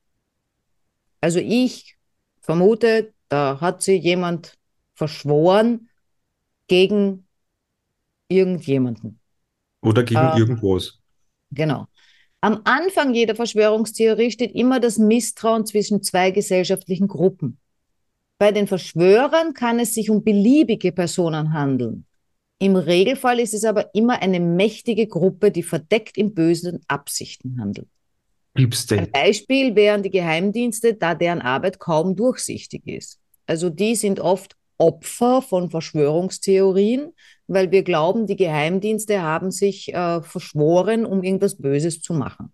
[1.20, 1.96] Also ich
[2.40, 4.54] vermute, da hat sich jemand
[4.94, 5.88] verschworen
[6.66, 7.26] gegen
[8.28, 9.18] irgendjemanden.
[9.82, 10.36] Oder gegen Ah.
[10.36, 10.98] irgendwas.
[11.50, 11.86] Genau.
[12.40, 17.58] Am Anfang jeder Verschwörungstheorie steht immer das Misstrauen zwischen zwei gesellschaftlichen Gruppen.
[18.38, 22.06] Bei den Verschwörern kann es sich um beliebige Personen handeln.
[22.60, 27.88] Im Regelfall ist es aber immer eine mächtige Gruppe, die verdeckt in bösen Absichten handelt.
[28.58, 28.98] Liebste.
[28.98, 33.18] Ein Beispiel wären die Geheimdienste, da deren Arbeit kaum durchsichtig ist.
[33.46, 37.12] Also die sind oft Opfer von Verschwörungstheorien,
[37.48, 42.52] weil wir glauben, die Geheimdienste haben sich äh, verschworen, um irgendwas Böses zu machen.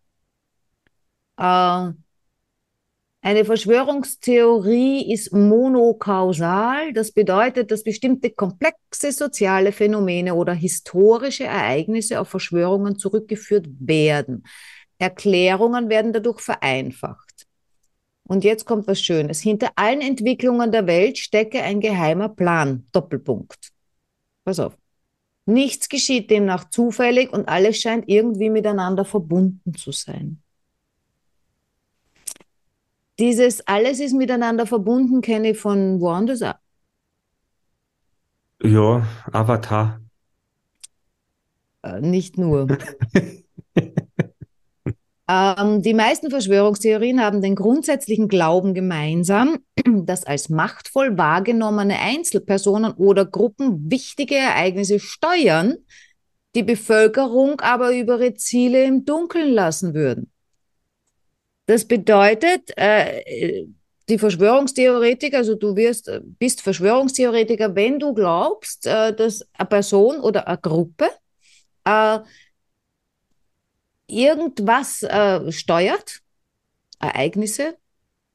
[1.37, 1.93] Äh,
[3.25, 6.93] eine Verschwörungstheorie ist monokausal.
[6.93, 14.45] Das bedeutet, dass bestimmte komplexe soziale Phänomene oder historische Ereignisse auf Verschwörungen zurückgeführt werden.
[14.99, 17.47] Erklärungen werden dadurch vereinfacht.
[18.27, 19.41] Und jetzt kommt was Schönes.
[19.41, 22.87] Hinter allen Entwicklungen der Welt stecke ein geheimer Plan.
[22.93, 23.73] Doppelpunkt.
[24.45, 24.77] Pass auf.
[25.47, 30.43] Nichts geschieht demnach zufällig und alles scheint irgendwie miteinander verbunden zu sein.
[33.19, 36.55] Dieses alles ist miteinander verbunden kenne ich von woanders auch.
[38.63, 40.01] Ja, Avatar.
[41.83, 42.67] Äh, nicht nur.
[45.27, 49.61] Ähm, die meisten Verschwörungstheorien haben den grundsätzlichen Glauben gemeinsam,
[50.05, 55.77] dass als machtvoll wahrgenommene Einzelpersonen oder Gruppen wichtige Ereignisse steuern,
[56.55, 60.31] die Bevölkerung aber über ihre Ziele im Dunkeln lassen würden.
[61.67, 63.65] Das bedeutet, äh,
[64.11, 70.47] die Verschwörungstheoretiker, also du wirst, bist Verschwörungstheoretiker, wenn du glaubst, äh, dass eine Person oder
[70.47, 71.09] eine Gruppe
[71.85, 72.19] äh,
[74.15, 76.21] irgendwas äh, steuert,
[76.99, 77.77] Ereignisse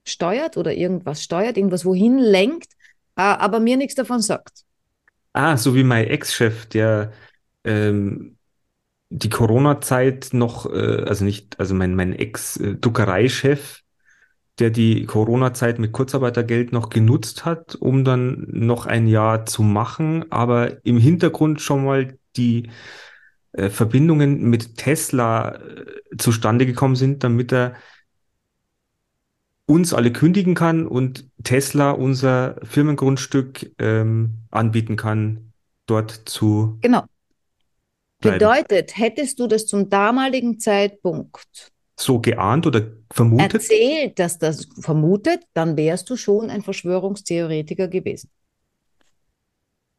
[0.06, 2.74] steuert oder irgendwas steuert, irgendwas wohin lenkt,
[3.16, 4.64] äh, aber mir nichts davon sagt.
[5.34, 7.14] Ah, so wie mein Ex-Chef, der
[7.64, 8.38] ähm,
[9.10, 13.82] die Corona-Zeit noch, äh, also nicht, also mein, mein Ex-Druckereichef,
[14.60, 20.32] der die Corona-Zeit mit Kurzarbeitergeld noch genutzt hat, um dann noch ein Jahr zu machen,
[20.32, 22.70] aber im Hintergrund schon mal die
[23.54, 25.86] äh, Verbindungen mit Tesla äh,
[26.18, 27.76] zustande gekommen sind, damit er
[29.66, 35.54] uns alle kündigen kann und Tesla unser Firmengrundstück ähm, anbieten kann,
[35.86, 37.06] dort zu Genau.
[38.22, 38.40] bleiben.
[38.40, 43.54] Bedeutet, hättest du das zum damaligen Zeitpunkt So geahnt oder vermutet?
[43.56, 48.30] erzählt, dass das vermutet, dann wärst du schon ein Verschwörungstheoretiker gewesen.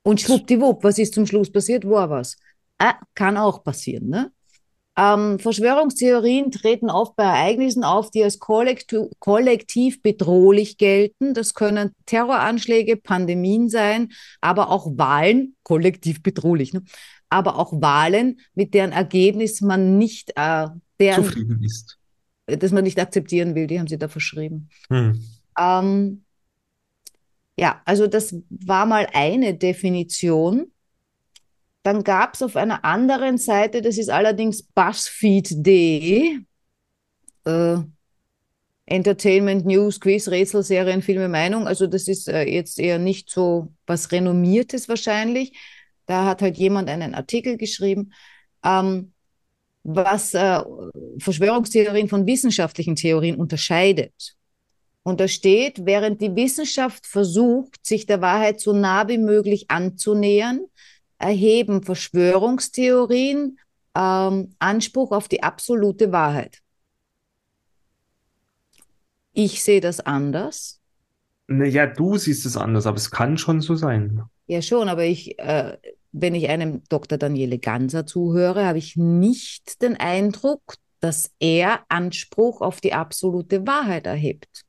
[0.02, 1.84] Und schwuppdiwupp, was ist zum Schluss passiert?
[1.88, 2.36] War was?
[2.82, 4.32] Ah, kann auch passieren, ne?
[4.96, 11.34] Ähm, Verschwörungstheorien treten oft bei Ereignissen auf, die als kollektiv, kollektiv bedrohlich gelten.
[11.34, 14.08] Das können Terroranschläge, Pandemien sein,
[14.40, 16.82] aber auch Wahlen, kollektiv bedrohlich, ne?
[17.28, 20.68] aber auch Wahlen, mit deren Ergebnis man nicht, äh,
[20.98, 21.98] deren, Zufrieden ist.
[22.46, 24.70] das man nicht akzeptieren will, die haben sie da verschrieben.
[24.88, 25.22] Hm.
[25.58, 26.24] Ähm,
[27.58, 30.72] ja, also das war mal eine Definition.
[31.82, 36.40] Dann gab es auf einer anderen Seite, das ist allerdings BuzzFeed.de,
[37.44, 37.76] äh,
[38.86, 41.66] Entertainment, News, Quiz, Rätsel, Serien, Filme, Meinung.
[41.68, 45.56] Also das ist äh, jetzt eher nicht so was Renommiertes wahrscheinlich.
[46.06, 48.12] Da hat halt jemand einen Artikel geschrieben,
[48.64, 49.12] ähm,
[49.84, 50.60] was äh,
[51.18, 54.34] Verschwörungstheorien von wissenschaftlichen Theorien unterscheidet.
[55.02, 60.66] Und da steht, während die Wissenschaft versucht, sich der Wahrheit so nah wie möglich anzunähern,
[61.20, 63.58] erheben Verschwörungstheorien
[63.94, 66.58] ähm, Anspruch auf die absolute Wahrheit.
[69.32, 70.80] Ich sehe das anders.
[71.46, 74.22] Naja, du siehst es anders, aber es kann schon so sein.
[74.46, 75.76] Ja, schon, aber ich, äh,
[76.12, 77.18] wenn ich einem Dr.
[77.18, 84.06] Daniele Ganser zuhöre, habe ich nicht den Eindruck, dass er Anspruch auf die absolute Wahrheit
[84.06, 84.64] erhebt.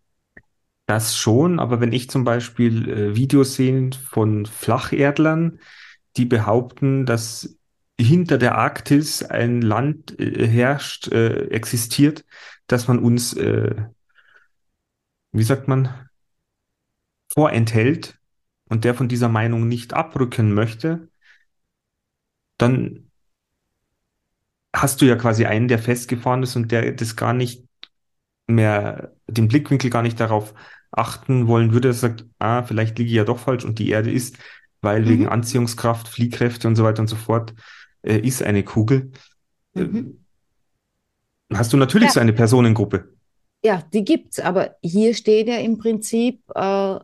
[0.85, 5.59] Das schon, aber wenn ich zum Beispiel äh, Videos sehe von Flacherdlern,
[6.17, 7.57] die behaupten, dass
[7.99, 12.25] hinter der Arktis ein Land äh, herrscht, äh, existiert,
[12.67, 13.75] dass man uns, äh,
[15.31, 16.09] wie sagt man,
[17.33, 18.19] vorenthält
[18.65, 21.09] und der von dieser Meinung nicht abrücken möchte,
[22.57, 23.11] dann
[24.73, 27.65] hast du ja quasi einen, der festgefahren ist und der das gar nicht
[28.47, 30.53] mehr, den Blickwinkel gar nicht darauf
[30.91, 34.11] achten wollen würde, er sagt, ah, vielleicht liege ich ja doch falsch und die Erde
[34.11, 34.37] ist,
[34.81, 35.09] weil mhm.
[35.09, 37.53] wegen Anziehungskraft, Fliehkräfte und so weiter und so fort,
[38.01, 39.11] äh, ist eine Kugel.
[39.73, 40.25] Mhm.
[41.49, 42.13] Äh, hast du natürlich ja.
[42.13, 43.13] so eine Personengruppe.
[43.63, 46.99] Ja, die gibt's, aber hier steht ja im Prinzip, äh,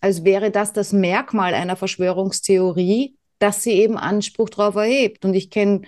[0.00, 5.24] als wäre das das Merkmal einer Verschwörungstheorie, dass sie eben Anspruch darauf erhebt.
[5.24, 5.82] Und ich kenne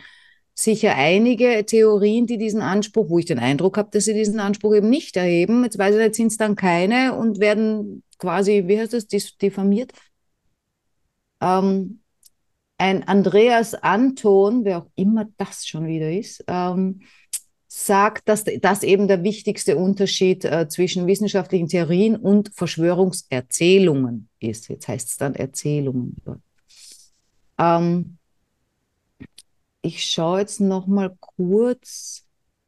[0.54, 4.74] sicher einige Theorien, die diesen Anspruch, wo ich den Eindruck habe, dass sie diesen Anspruch
[4.74, 5.64] eben nicht erheben.
[5.64, 9.92] Jetzt weiß ich nicht, sind es dann keine und werden quasi, wie heißt das, diffamiert.
[11.42, 12.00] Ähm,
[12.78, 17.02] ein Andreas Anton, wer auch immer das schon wieder ist, ähm,
[17.68, 24.68] sagt, dass das eben der wichtigste Unterschied äh, zwischen wissenschaftlichen Theorien und Verschwörungserzählungen ist.
[24.68, 26.16] Jetzt heißt es dann Erzählungen.
[27.58, 28.18] Ähm,
[29.80, 32.24] ich schaue jetzt noch mal kurz.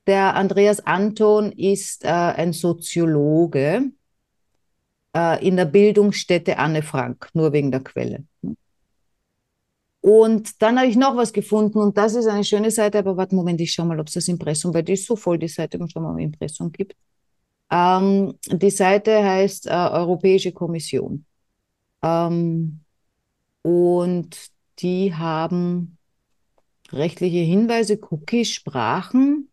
[0.06, 3.90] Der Andreas Anton ist äh, ein Soziologe
[5.16, 8.24] äh, in der Bildungsstätte Anne Frank, nur wegen der Quelle.
[10.04, 13.34] Und dann habe ich noch was gefunden und das ist eine schöne Seite, aber warte,
[13.34, 15.78] Moment, ich schaue mal, ob es das Impressum, weil die ist so voll, die Seite,
[15.78, 16.94] und schau mal, ob es Impressum gibt.
[17.70, 21.24] Ähm, die Seite heißt äh, Europäische Kommission.
[22.02, 22.80] Ähm,
[23.62, 24.36] und
[24.80, 25.96] die haben
[26.92, 29.48] rechtliche Hinweise, Cookies, Sprachen,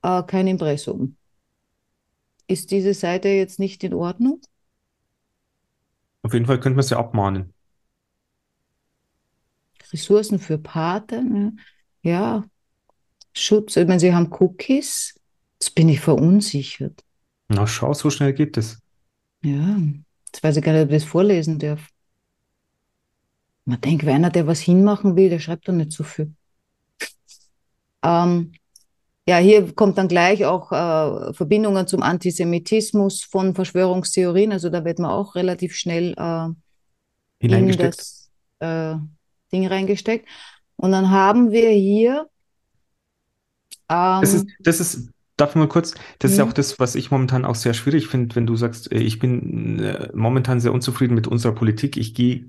[0.00, 1.16] äh, kein Impressum.
[2.46, 4.40] Ist diese Seite jetzt nicht in Ordnung?
[6.22, 7.52] Auf jeden Fall könnte man sie abmahnen.
[9.92, 11.56] Ressourcen für Paten, ne?
[12.02, 12.44] ja.
[13.34, 15.18] Schutz, ich meine, sie haben Cookies.
[15.54, 17.02] Jetzt bin ich verunsichert.
[17.48, 18.78] Na, schau, so schnell geht es.
[19.42, 19.78] Ja,
[20.26, 21.88] jetzt weiß ich gar nicht, ob ich das vorlesen darf.
[23.64, 26.34] Man denkt, wer einer, der was hinmachen will, der schreibt doch nicht so viel.
[28.02, 28.52] Ähm,
[29.26, 34.50] ja, hier kommt dann gleich auch äh, Verbindungen zum Antisemitismus von Verschwörungstheorien.
[34.50, 36.48] Also da wird man auch relativ schnell äh,
[37.38, 38.96] in das äh,
[39.52, 40.28] Ding reingesteckt.
[40.76, 42.26] Und dann haben wir hier.
[43.88, 46.44] Ähm, das, ist, das ist, darf mal kurz, das ist mhm.
[46.44, 49.78] auch das, was ich momentan auch sehr schwierig finde, wenn du sagst, äh, ich bin
[49.80, 51.96] äh, momentan sehr unzufrieden mit unserer Politik.
[51.96, 52.48] Ich gehe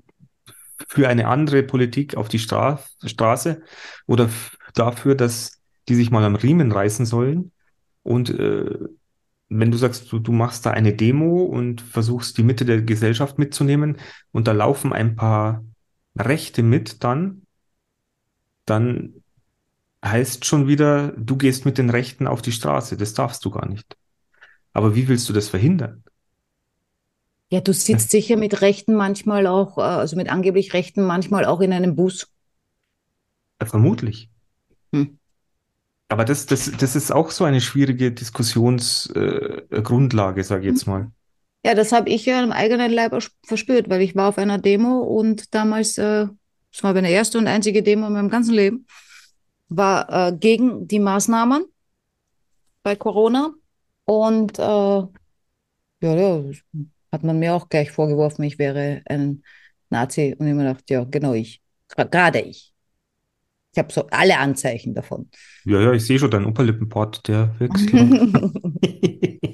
[0.88, 3.62] für eine andere Politik auf die Stra Straße
[4.06, 4.28] oder
[4.74, 7.52] dafür, dass die sich mal am Riemen reißen sollen.
[8.02, 8.78] Und äh,
[9.48, 13.38] wenn du sagst, du, du machst da eine Demo und versuchst die Mitte der Gesellschaft
[13.38, 13.98] mitzunehmen
[14.32, 15.62] und da laufen ein paar
[16.16, 17.42] Rechte mit, dann,
[18.66, 19.24] dann
[20.04, 22.96] heißt schon wieder, du gehst mit den Rechten auf die Straße.
[22.96, 23.96] Das darfst du gar nicht.
[24.72, 26.04] Aber wie willst du das verhindern?
[27.50, 28.20] Ja, du sitzt ja.
[28.20, 32.26] sicher mit Rechten manchmal auch, äh, also mit angeblich Rechten manchmal auch in einem Bus.
[33.62, 34.28] Vermutlich.
[34.92, 35.18] Hm.
[36.08, 41.12] Aber das, das, das ist auch so eine schwierige Diskussionsgrundlage, äh, sage ich jetzt mal.
[41.64, 44.98] Ja, das habe ich ja im eigenen Leib verspürt, weil ich war auf einer Demo
[44.98, 46.26] und damals, äh,
[46.70, 48.86] das war meine erste und einzige Demo in meinem ganzen Leben,
[49.68, 51.64] war äh, gegen die Maßnahmen
[52.82, 53.54] bei Corona.
[54.04, 55.08] Und äh, ja,
[56.02, 56.44] ja,
[57.10, 59.42] hat man mir auch gleich vorgeworfen, ich wäre ein
[59.88, 60.36] Nazi.
[60.38, 61.62] Und ich mir gedacht, ja, genau ich.
[61.88, 62.74] Gerade ich.
[63.72, 65.30] Ich habe so alle Anzeichen davon.
[65.64, 67.88] Ja, ja, ich sehe schon deinen Oberlippenport, der wächst.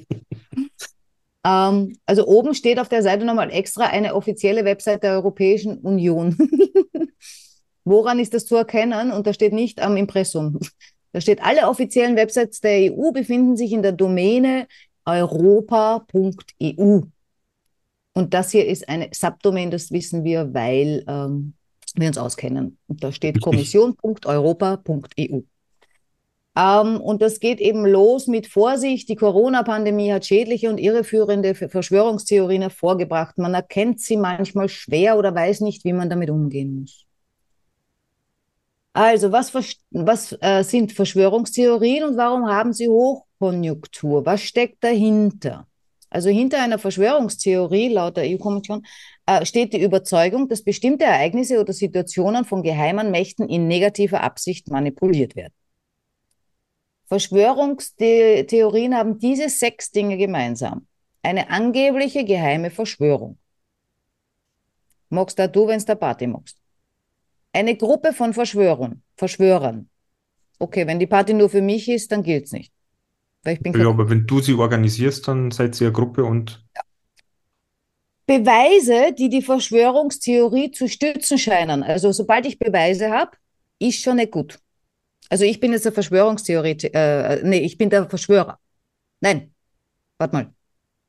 [1.43, 6.37] ähm, also oben steht auf der Seite nochmal extra eine offizielle Website der Europäischen Union.
[7.83, 9.11] Woran ist das zu erkennen?
[9.11, 10.59] Und da steht nicht am Impressum.
[11.13, 14.67] Da steht, alle offiziellen Websites der EU befinden sich in der Domäne
[15.03, 17.01] europa.eu.
[18.13, 21.53] Und das hier ist eine Subdomain, das wissen wir, weil ähm,
[21.95, 22.77] wir uns auskennen.
[22.87, 25.41] Und da steht kommission.europa.eu.
[26.55, 29.07] Ähm, und das geht eben los mit Vorsicht.
[29.09, 33.37] Die Corona-Pandemie hat schädliche und irreführende Verschwörungstheorien hervorgebracht.
[33.37, 37.05] Man erkennt sie manchmal schwer oder weiß nicht, wie man damit umgehen muss.
[38.93, 39.53] Also, was,
[39.91, 44.25] was äh, sind Verschwörungstheorien und warum haben sie Hochkonjunktur?
[44.25, 45.67] Was steckt dahinter?
[46.09, 48.85] Also hinter einer Verschwörungstheorie laut der EU-Kommission
[49.25, 54.69] äh, steht die Überzeugung, dass bestimmte Ereignisse oder Situationen von geheimen Mächten in negativer Absicht
[54.69, 55.53] manipuliert werden.
[57.11, 60.87] Verschwörungstheorien haben diese sechs Dinge gemeinsam.
[61.21, 63.37] Eine angebliche geheime Verschwörung.
[65.09, 66.57] Magst da du, wenn es der Party magst.
[67.51, 69.03] Eine Gruppe von Verschwörern.
[69.17, 69.89] Verschwörern.
[70.57, 72.71] Okay, wenn die Party nur für mich ist, dann gilt es nicht.
[73.43, 76.63] Weil ich bin ja, aber wenn du sie organisierst, dann seid ihr eine Gruppe und.
[76.77, 76.81] Ja.
[78.25, 81.83] Beweise, die die Verschwörungstheorie zu stützen scheinen.
[81.83, 83.31] Also sobald ich Beweise habe,
[83.79, 84.59] ist schon nicht gut.
[85.31, 88.59] Also ich bin jetzt der Verschwörungstheoretiker, äh, nee, ich bin der Verschwörer.
[89.21, 89.53] Nein,
[90.17, 90.53] warte mal.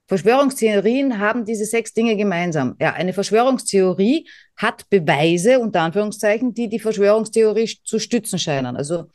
[0.07, 2.77] Verschwörungstheorien haben diese sechs Dinge gemeinsam.
[2.81, 8.77] Ja, eine Verschwörungstheorie hat Beweise, unter Anführungszeichen, die die Verschwörungstheorie zu stützen scheinen.
[8.77, 9.11] Also,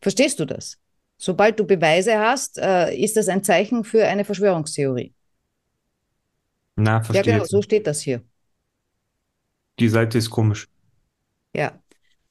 [0.00, 0.78] verstehst du das?
[1.18, 5.12] Sobald du Beweise hast, äh, ist das ein Zeichen für eine Verschwörungstheorie.
[6.76, 7.32] Na, verstehe.
[7.32, 8.22] Ja, genau, so steht das hier.
[9.80, 10.68] Die Seite ist komisch.
[11.52, 11.79] Ja.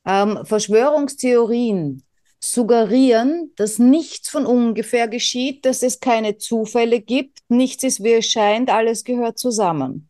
[0.09, 2.01] Ähm, Verschwörungstheorien
[2.39, 8.25] suggerieren, dass nichts von ungefähr geschieht, dass es keine Zufälle gibt, nichts ist, wie es
[8.25, 10.09] scheint, alles gehört zusammen.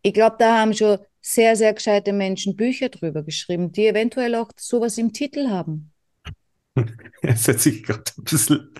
[0.00, 4.50] Ich glaube, da haben schon sehr, sehr gescheite Menschen Bücher drüber geschrieben, die eventuell auch
[4.56, 5.92] sowas im Titel haben.
[7.22, 8.70] Es hört sich gerade ein bisschen.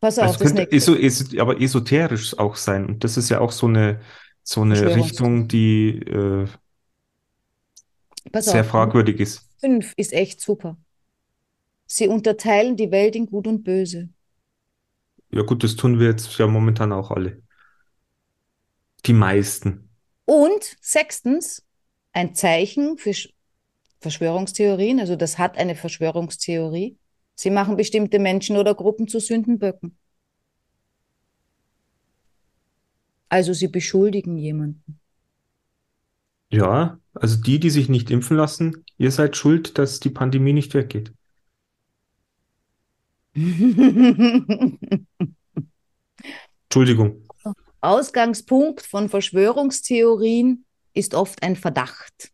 [0.00, 2.86] Pass auf, also das könnte eso, eso, aber esoterisch auch sein.
[2.86, 4.00] Und das ist ja auch so eine,
[4.42, 6.46] so eine Richtung, die äh,
[8.34, 9.48] sehr auf, fragwürdig ist.
[9.58, 10.76] Fünf ist echt super.
[11.86, 14.08] Sie unterteilen die Welt in Gut und Böse.
[15.32, 17.42] Ja, gut, das tun wir jetzt ja momentan auch alle.
[19.06, 19.88] Die meisten.
[20.24, 21.66] Und sechstens,
[22.12, 23.12] ein Zeichen für
[24.00, 26.96] Verschwörungstheorien, also das hat eine Verschwörungstheorie.
[27.34, 29.96] Sie machen bestimmte Menschen oder Gruppen zu Sündenböcken.
[33.28, 34.99] Also sie beschuldigen jemanden.
[36.50, 40.74] Ja, also die, die sich nicht impfen lassen, ihr seid schuld, dass die Pandemie nicht
[40.74, 41.12] weggeht.
[46.64, 47.28] Entschuldigung.
[47.80, 52.32] Ausgangspunkt von Verschwörungstheorien ist oft ein Verdacht.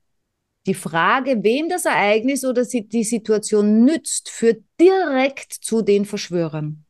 [0.67, 6.85] Die Frage, wem das Ereignis oder die Situation nützt, führt direkt zu den Verschwörern.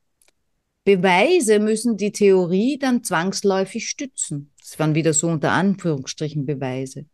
[0.85, 4.53] Beweise müssen die Theorie dann zwangsläufig stützen.
[4.61, 7.07] Das waren wieder so unter Anführungsstrichen Beweise.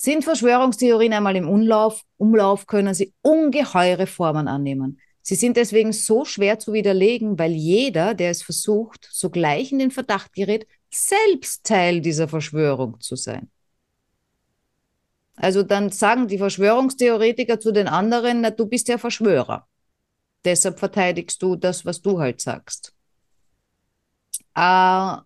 [0.00, 5.00] Sind Verschwörungstheorien einmal im Umlauf, Umlauf können sie ungeheure Formen annehmen.
[5.22, 9.90] Sie sind deswegen so schwer zu widerlegen, weil jeder, der es versucht, sogleich in den
[9.90, 13.50] Verdacht gerät, selbst Teil dieser Verschwörung zu sein.
[15.34, 19.66] Also dann sagen die Verschwörungstheoretiker zu den anderen, na, du bist ja Verschwörer.
[20.44, 22.94] Deshalb verteidigst du das, was du halt sagst.
[24.54, 25.16] Äh,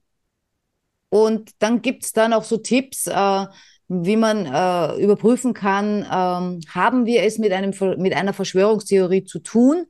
[1.11, 3.47] und dann gibt es dann auch so Tipps, äh,
[3.93, 9.38] wie man äh, überprüfen kann, ähm, haben wir es mit, einem, mit einer Verschwörungstheorie zu
[9.38, 9.84] tun,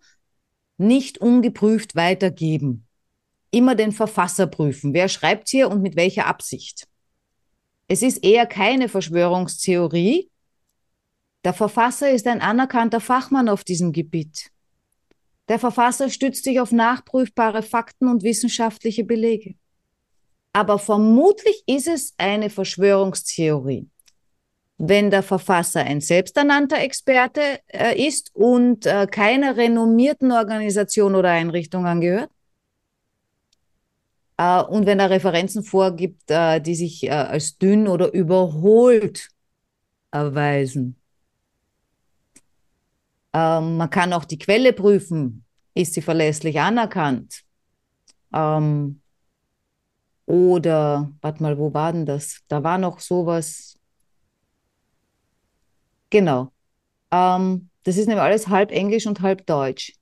[0.77, 2.87] nicht ungeprüft weitergeben.
[3.53, 4.93] Immer den Verfasser prüfen.
[4.93, 6.89] Wer schreibt hier und mit welcher Absicht?
[7.87, 10.31] Es ist eher keine Verschwörungstheorie.
[11.45, 14.51] Der Verfasser ist ein anerkannter Fachmann auf diesem Gebiet.
[15.49, 19.55] Der Verfasser stützt sich auf nachprüfbare Fakten und wissenschaftliche Belege.
[20.53, 23.89] Aber vermutlich ist es eine Verschwörungstheorie.
[24.85, 31.87] Wenn der Verfasser ein selbsternannter Experte äh, ist und äh, keiner renommierten Organisation oder Einrichtung
[31.87, 32.31] angehört,
[34.39, 39.29] äh, und wenn er Referenzen vorgibt, äh, die sich äh, als dünn oder überholt
[40.11, 40.97] erweisen.
[43.33, 45.45] Ähm, man kann auch die Quelle prüfen.
[45.75, 47.43] Ist sie verlässlich anerkannt?
[48.35, 49.01] Ähm,
[50.27, 52.41] oder, warte mal, wo war denn das?
[52.49, 53.79] Da war noch sowas.
[56.13, 56.53] Genau.
[57.11, 59.95] Ähm, das ist nämlich alles halb Englisch und halb Deutsch.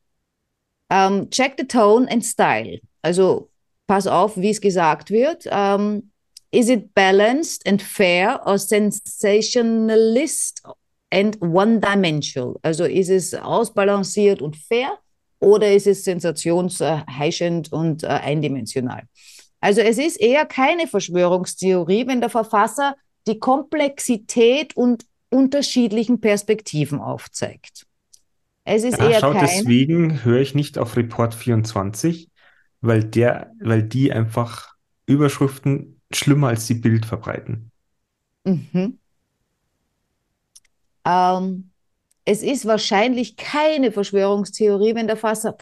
[0.92, 2.80] Um, check the tone and style.
[3.00, 3.48] Also
[3.86, 5.46] pass auf, wie es gesagt wird.
[5.48, 6.10] Ähm,
[6.52, 10.64] Is it balanced and fair or sensationalist
[11.12, 12.56] and one-dimensional?
[12.62, 14.98] Also ist es ausbalanciert und fair
[15.38, 19.04] oder ist es sensationsheischend und äh, eindimensional?
[19.60, 22.96] Also es ist eher keine Verschwörungstheorie, wenn der Verfasser
[23.28, 27.86] die Komplexität und unterschiedlichen Perspektiven aufzeigt.
[28.64, 29.46] Es ist ja, eher schau, keine...
[29.46, 32.30] deswegen höre ich nicht auf Report 24,
[32.80, 34.74] weil der, weil die einfach
[35.06, 37.70] Überschriften schlimmer als die Bild verbreiten.
[38.44, 38.98] Mhm.
[41.04, 41.70] Ähm,
[42.24, 45.56] es ist wahrscheinlich keine Verschwörungstheorie, wenn der Verfasser,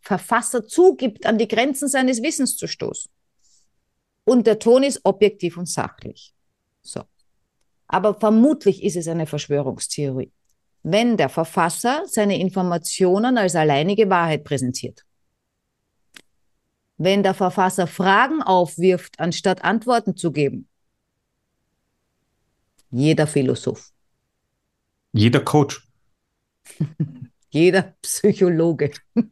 [0.00, 3.10] Verfasser zugibt, an die Grenzen seines Wissens zu stoßen.
[4.24, 6.34] Und der Ton ist objektiv und sachlich.
[6.82, 7.02] So.
[7.92, 10.32] Aber vermutlich ist es eine Verschwörungstheorie,
[10.82, 15.04] wenn der Verfasser seine Informationen als alleinige Wahrheit präsentiert.
[16.96, 20.68] Wenn der Verfasser Fragen aufwirft, anstatt Antworten zu geben.
[22.90, 23.90] Jeder Philosoph.
[25.12, 25.86] Jeder Coach.
[27.50, 28.92] Jeder Psychologe.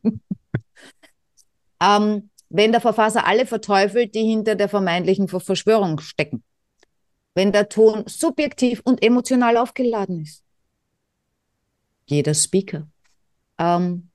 [1.82, 6.44] ähm, wenn der Verfasser alle verteufelt, die hinter der vermeintlichen Verschwörung stecken.
[7.35, 10.43] Wenn der Ton subjektiv und emotional aufgeladen ist.
[12.07, 12.89] Jeder Speaker.
[13.59, 14.11] Ähm,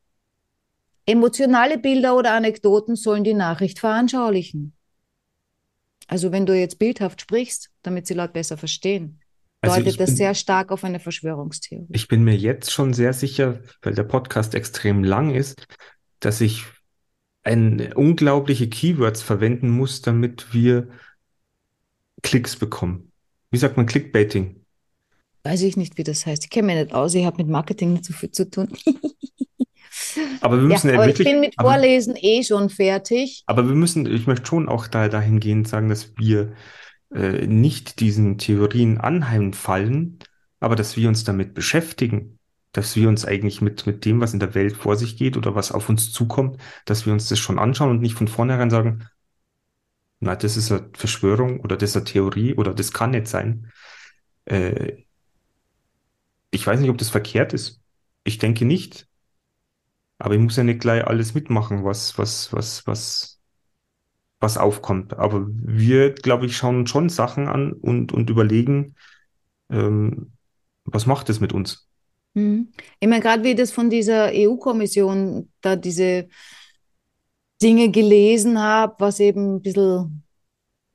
[1.06, 4.74] emotionale Bilder oder Anekdoten sollen die Nachricht veranschaulichen.
[6.08, 9.22] Also wenn du jetzt bildhaft sprichst, damit sie Leute besser verstehen,
[9.62, 11.88] also deutet das bin, sehr stark auf eine Verschwörungstheorie.
[11.90, 15.66] Ich bin mir jetzt schon sehr sicher, weil der Podcast extrem lang ist,
[16.20, 16.66] dass ich
[17.44, 20.90] ein, unglaubliche Keywords verwenden muss, damit wir
[22.24, 23.12] Klicks bekommen.
[23.52, 24.62] Wie sagt man Clickbaiting?
[25.44, 26.44] Weiß ich nicht, wie das heißt.
[26.46, 27.14] Ich kenne mich nicht aus.
[27.14, 28.68] Ich habe mit Marketing nicht so viel zu tun.
[30.42, 33.44] aber wir müssen ja, aber wirklich, ich bin mit Vorlesen aber, eh schon fertig.
[33.46, 36.54] Aber wir müssen, ich möchte schon auch da dahingehend sagen, dass wir
[37.14, 40.20] äh, nicht diesen Theorien anheimfallen,
[40.60, 42.36] aber dass wir uns damit beschäftigen
[42.76, 45.56] dass wir uns eigentlich mit, mit dem, was in der Welt vor sich geht oder
[45.56, 49.08] was auf uns zukommt, dass wir uns das schon anschauen und nicht von vornherein sagen,
[50.20, 53.72] na, das ist eine Verschwörung oder das ist eine Theorie oder das kann nicht sein.
[54.46, 55.04] Äh,
[56.52, 57.82] ich weiß nicht, ob das verkehrt ist.
[58.24, 59.08] Ich denke nicht.
[60.18, 63.42] Aber ich muss ja nicht gleich alles mitmachen, was, was, was, was,
[64.40, 65.14] was aufkommt.
[65.14, 68.96] Aber wir, glaube ich, schauen schon Sachen an und, und überlegen,
[69.70, 70.32] ähm,
[70.86, 71.90] was macht es mit uns?
[72.34, 72.72] Mhm.
[73.00, 76.30] Ich meine, gerade wie das von dieser EU-Kommission da diese
[77.62, 80.24] Dinge gelesen habe, was eben ein bisschen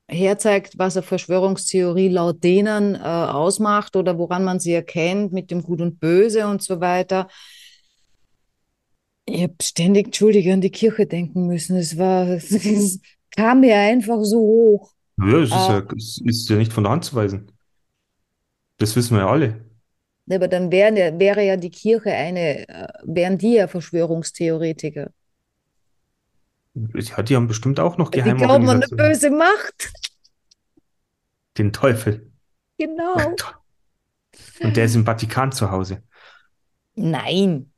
[0.09, 5.63] herzeigt, was eine Verschwörungstheorie laut denen äh, ausmacht oder woran man sie erkennt mit dem
[5.63, 7.29] Gut und Böse und so weiter.
[9.25, 11.77] Ich habe ständig, Entschuldige, an die Kirche denken müssen.
[11.77, 13.01] Es war, es
[13.35, 14.93] kam mir einfach so hoch.
[15.19, 17.53] Ja, es ist, äh, ja, es ist ja nicht von der Hand zu weisen.
[18.79, 19.65] Das wissen wir ja alle.
[20.31, 25.11] Aber dann wäre, wäre ja die Kirche eine, äh, wären die ja Verschwörungstheoretiker.
[26.75, 29.93] Ja, die haben bestimmt auch noch geheime Die glauben an eine böse Macht.
[31.59, 32.31] Den Teufel.
[32.79, 33.17] Genau.
[34.61, 36.03] Und der ist im Vatikan zu Hause.
[36.95, 37.73] Nein.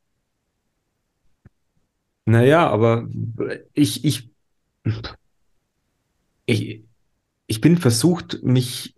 [2.25, 3.09] Naja, aber
[3.73, 4.31] ich, ich,
[6.47, 6.85] ich,
[7.47, 8.95] ich bin versucht, mich,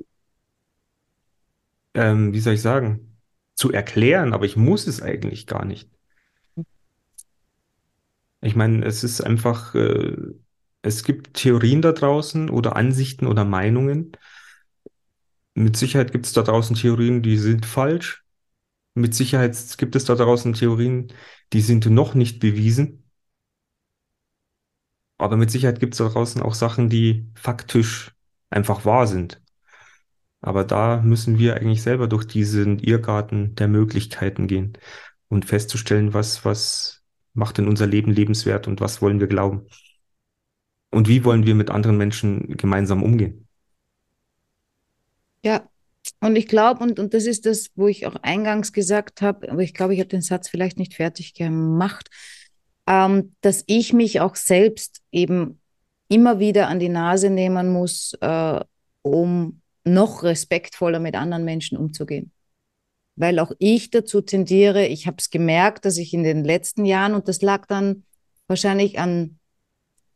[1.95, 3.17] ähm, wie soll ich sagen,
[3.55, 5.89] zu erklären, aber ich muss es eigentlich gar nicht.
[8.45, 10.17] Ich meine, es ist einfach, äh,
[10.83, 14.13] es gibt Theorien da draußen oder Ansichten oder Meinungen.
[15.55, 18.23] Mit Sicherheit gibt es da draußen Theorien, die sind falsch.
[18.95, 21.13] Mit Sicherheit gibt es da draußen Theorien,
[21.55, 23.11] die sind noch nicht bewiesen.
[25.19, 28.13] Aber mit Sicherheit gibt es da draußen auch Sachen, die faktisch
[28.51, 29.41] einfach wahr sind.
[30.43, 34.77] Aber da müssen wir eigentlich selber durch diesen Irrgarten der Möglichkeiten gehen
[35.29, 37.04] und festzustellen, was, was
[37.35, 39.67] macht denn unser Leben lebenswert und was wollen wir glauben?
[40.91, 43.49] Und wie wollen wir mit anderen Menschen gemeinsam umgehen?
[45.45, 45.69] Ja,
[46.21, 49.63] und ich glaube, und, und das ist das, wo ich auch eingangs gesagt habe, aber
[49.63, 52.09] ich glaube, ich habe den Satz vielleicht nicht fertig gemacht,
[52.87, 55.61] ähm, dass ich mich auch selbst eben
[56.09, 58.61] immer wieder an die Nase nehmen muss, äh,
[59.03, 62.31] um noch respektvoller mit anderen Menschen umzugehen.
[63.17, 67.15] Weil auch ich dazu tendiere, ich habe es gemerkt, dass ich in den letzten Jahren,
[67.15, 68.05] und das lag dann
[68.49, 69.39] wahrscheinlich an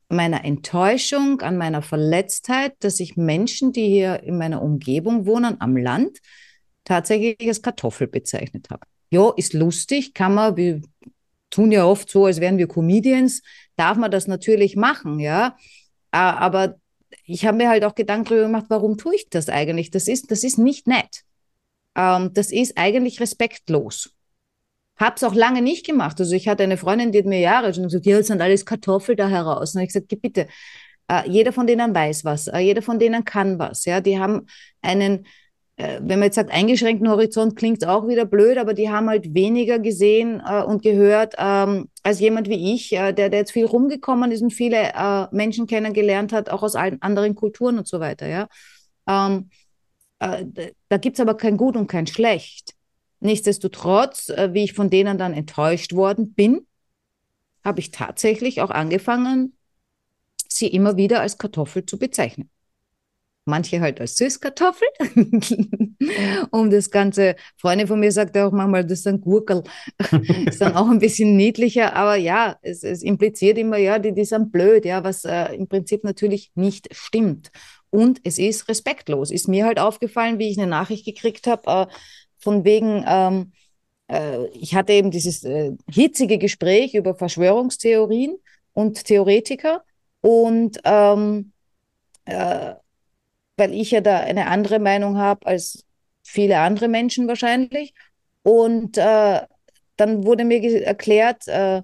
[0.08, 5.76] meiner Enttäuschung, an meiner Verletztheit, dass ich Menschen, die hier in meiner Umgebung wohnen, am
[5.76, 6.18] Land,
[6.84, 8.86] tatsächlich als Kartoffel bezeichnet habe.
[9.10, 10.80] Ja, ist lustig, kann man, wir
[11.50, 13.42] tun ja oft so, als wären wir Comedians,
[13.76, 15.56] darf man das natürlich machen, ja.
[16.10, 16.76] Aber
[17.24, 19.90] ich habe mir halt auch Gedanken darüber gemacht, warum tue ich das eigentlich?
[19.90, 21.24] Das ist, das ist nicht nett.
[21.98, 24.14] Ähm, das ist eigentlich respektlos.
[24.96, 26.18] Hab's auch lange nicht gemacht.
[26.20, 29.16] Also ich hatte eine Freundin, die hat mir Jahre schon gesagt, ja, sind alles Kartoffel
[29.16, 29.74] da heraus.
[29.74, 30.46] Und ich gesagt, bitte,
[31.08, 33.84] äh, jeder von denen weiß was, äh, jeder von denen kann was.
[33.84, 34.46] Ja, die haben
[34.82, 35.26] einen,
[35.76, 39.34] äh, wenn man jetzt sagt, eingeschränkten Horizont, klingt auch wieder blöd, aber die haben halt
[39.34, 43.66] weniger gesehen äh, und gehört ähm, als jemand wie ich, äh, der, der jetzt viel
[43.66, 48.00] rumgekommen ist und viele äh, Menschen kennengelernt hat, auch aus allen anderen Kulturen und so
[48.00, 48.28] weiter.
[48.28, 48.48] Ja.
[49.08, 49.50] Ähm,
[50.18, 52.74] da gibt es aber kein Gut und kein Schlecht.
[53.20, 56.66] Nichtsdestotrotz, äh, wie ich von denen dann enttäuscht worden bin,
[57.64, 59.56] habe ich tatsächlich auch angefangen,
[60.48, 62.50] sie immer wieder als Kartoffel zu bezeichnen.
[63.44, 64.86] Manche halt als Süßkartoffel.
[66.50, 69.64] um das Ganze, Freunde von mir sagt auch manchmal, das ist ein Gurkel.
[70.46, 74.26] ist dann auch ein bisschen niedlicher, aber ja, es, es impliziert immer, ja, die, die
[74.26, 77.50] sind blöd, ja, was äh, im Prinzip natürlich nicht stimmt.
[77.90, 79.30] Und es ist respektlos.
[79.30, 81.94] Ist mir halt aufgefallen, wie ich eine Nachricht gekriegt habe, äh,
[82.38, 83.52] von wegen, ähm,
[84.08, 88.36] äh, ich hatte eben dieses äh, hitzige Gespräch über Verschwörungstheorien
[88.74, 89.84] und Theoretiker
[90.20, 91.52] und ähm,
[92.26, 92.74] äh,
[93.56, 95.84] weil ich ja da eine andere Meinung habe als
[96.22, 97.94] viele andere Menschen wahrscheinlich.
[98.42, 99.40] Und äh,
[99.96, 101.82] dann wurde mir erklärt, äh,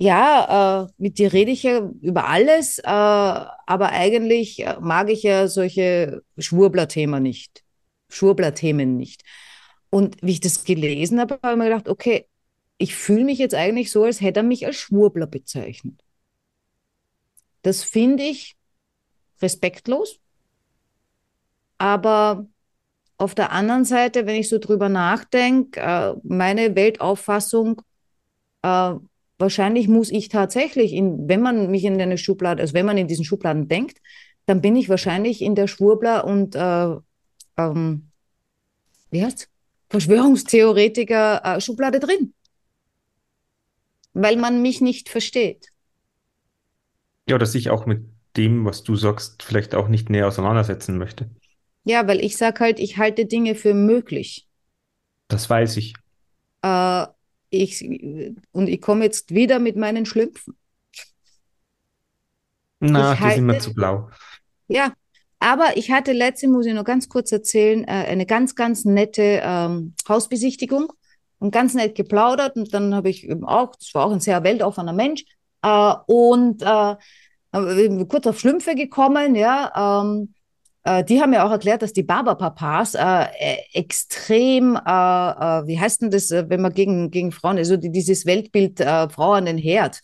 [0.00, 5.46] ja, äh, mit dir rede ich ja über alles, äh, aber eigentlich mag ich ja
[5.46, 7.64] solche Schwurbler-Themen nicht.
[8.08, 9.22] Schwurbler-Themen nicht.
[9.90, 12.26] Und wie ich das gelesen habe, habe ich mir gedacht, okay,
[12.78, 16.02] ich fühle mich jetzt eigentlich so, als hätte er mich als Schwurbler bezeichnet.
[17.60, 18.56] Das finde ich
[19.42, 20.18] respektlos.
[21.76, 22.46] Aber
[23.18, 27.82] auf der anderen Seite, wenn ich so drüber nachdenke, äh, meine Weltauffassung,
[28.62, 28.94] äh,
[29.40, 33.08] wahrscheinlich muss ich tatsächlich, in, wenn man mich in eine Schublade, also wenn man in
[33.08, 34.00] diesen Schubladen denkt,
[34.46, 36.94] dann bin ich wahrscheinlich in der Schwurbler und äh,
[37.56, 38.10] ähm,
[39.10, 39.48] wie heißt
[39.88, 42.34] Verschwörungstheoretiker-Schublade äh, drin,
[44.12, 45.68] weil man mich nicht versteht.
[47.28, 48.04] Ja, dass ich auch mit
[48.36, 51.28] dem, was du sagst, vielleicht auch nicht näher auseinandersetzen möchte.
[51.84, 54.46] Ja, weil ich sage halt, ich halte Dinge für möglich.
[55.28, 55.94] Das weiß ich.
[56.62, 57.06] Äh,
[57.50, 57.84] ich
[58.52, 60.56] und ich komme jetzt wieder mit meinen Schlümpfen.
[62.80, 64.08] Na, die sind mir zu blau.
[64.68, 64.92] Ja,
[65.38, 69.40] aber ich hatte letzte, muss ich noch ganz kurz erzählen, äh, eine ganz, ganz nette
[69.42, 70.92] ähm, Hausbesichtigung
[71.38, 72.56] und ganz nett geplaudert.
[72.56, 75.24] Und dann habe ich eben auch, das war auch ein sehr weltoffener Mensch,
[75.62, 76.96] äh, und äh,
[78.06, 80.02] kurz auf Schlümpfe gekommen, ja.
[80.02, 80.34] Ähm,
[80.90, 83.02] äh, die haben ja auch erklärt, dass die Barberpapas äh,
[83.38, 88.26] äh, extrem, äh, wie heißt denn das, wenn man gegen, gegen Frauen, also die, dieses
[88.26, 90.00] Weltbild Frau an den Herd,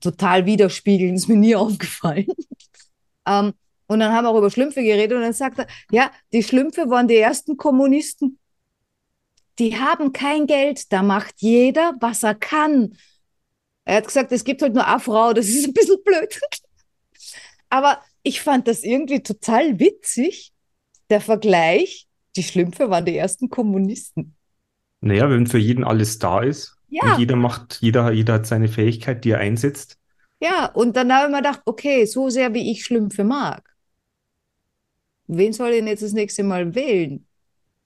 [0.00, 2.26] total widerspiegeln, ist mir nie aufgefallen.
[3.26, 3.52] Ähm,
[3.86, 6.88] und dann haben wir auch über Schlümpfe geredet und dann sagt er, ja, die Schlümpfe
[6.88, 8.38] waren die ersten Kommunisten.
[9.58, 12.96] Die haben kein Geld, da macht jeder, was er kann.
[13.84, 16.40] Er hat gesagt, es gibt halt nur eine Frau, das ist ein bisschen blöd.
[17.68, 20.52] Aber ich fand das irgendwie total witzig,
[21.08, 22.06] der Vergleich.
[22.36, 24.36] Die Schlümpfe waren die ersten Kommunisten.
[25.00, 27.02] Naja, wenn für jeden alles da ist ja.
[27.14, 30.00] und jeder macht, jeder, jeder hat seine Fähigkeit, die er einsetzt,
[30.40, 33.62] ja, und dann habe ich mir gedacht, okay, so sehr wie ich Schlümpfe mag,
[35.26, 37.26] wen soll ich denn jetzt das nächste Mal wählen?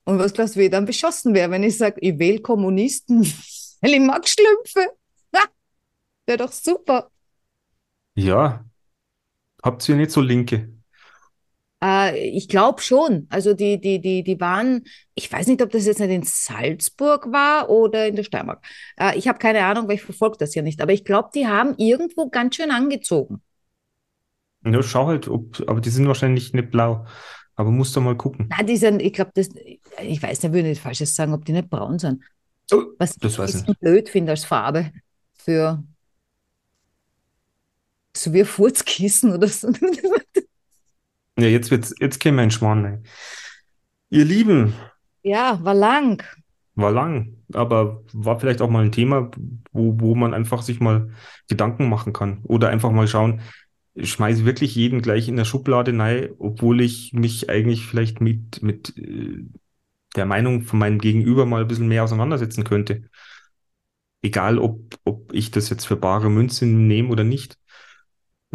[0.05, 3.21] Und was glaubst du, wie ich dann beschossen wäre, wenn ich sage, ich wähle Kommunisten,
[3.81, 4.95] weil ich mag Schlümpfe?
[6.25, 7.11] Wäre doch super.
[8.15, 8.63] Ja,
[9.65, 10.69] habt ihr nicht so Linke?
[11.83, 13.27] Äh, ich glaube schon.
[13.29, 14.83] Also die, die, die, die waren,
[15.13, 18.65] ich weiß nicht, ob das jetzt nicht in Salzburg war oder in der Steiermark.
[18.97, 20.81] Äh, ich habe keine Ahnung, weil ich verfolge das ja nicht.
[20.81, 23.41] Aber ich glaube, die haben irgendwo ganz schön angezogen.
[24.65, 27.05] Ja, schau halt, ob, aber die sind wahrscheinlich nicht blau.
[27.55, 28.47] Aber musst du mal gucken.
[28.49, 29.49] Nein, die sind, ich glaube, das,
[30.01, 32.21] ich weiß nicht, würde nicht Falsches sagen, ob die nicht braun sind.
[32.71, 34.91] Oh, Was das weiß ich blöd finde als Farbe
[35.37, 35.83] für
[38.25, 39.71] so wie ein Furzkissen oder so.
[41.37, 42.85] Ja, jetzt wird's, jetzt käme ein Schmarrn.
[42.85, 42.99] Ey.
[44.09, 44.73] Ihr Lieben.
[45.23, 46.23] Ja, war lang.
[46.75, 49.31] War lang, aber war vielleicht auch mal ein Thema,
[49.71, 51.09] wo, wo man einfach sich mal
[51.47, 53.41] Gedanken machen kann oder einfach mal schauen,
[53.97, 58.97] schmeiße wirklich jeden gleich in der Schublade rein, obwohl ich mich eigentlich vielleicht mit, mit
[58.97, 59.45] äh,
[60.15, 63.03] der Meinung von meinem Gegenüber mal ein bisschen mehr auseinandersetzen könnte.
[64.21, 67.57] Egal, ob, ob ich das jetzt für bare Münze nehme oder nicht.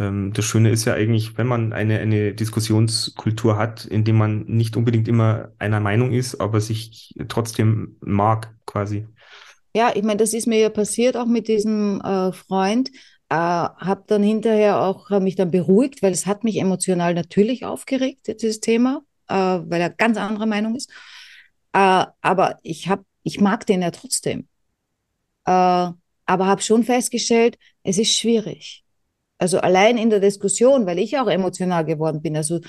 [0.01, 4.45] Ähm, das Schöne ist ja eigentlich, wenn man eine, eine Diskussionskultur hat, in dem man
[4.47, 9.07] nicht unbedingt immer einer Meinung ist, aber sich trotzdem mag, quasi.
[9.75, 12.91] Ja, ich meine, das ist mir ja passiert auch mit diesem äh, Freund.
[13.29, 17.65] äh, habe dann hinterher auch hab mich dann beruhigt, weil es hat mich emotional natürlich
[17.65, 20.91] aufgeregt, dieses Thema, äh, weil er ganz anderer Meinung ist.
[21.73, 24.49] Äh, aber ich habe, ich mag den ja trotzdem.
[25.45, 25.51] Äh,
[26.27, 28.85] aber habe schon festgestellt, es ist schwierig.
[29.41, 32.37] Also allein in der Diskussion, weil ich auch emotional geworden bin.
[32.37, 32.61] Also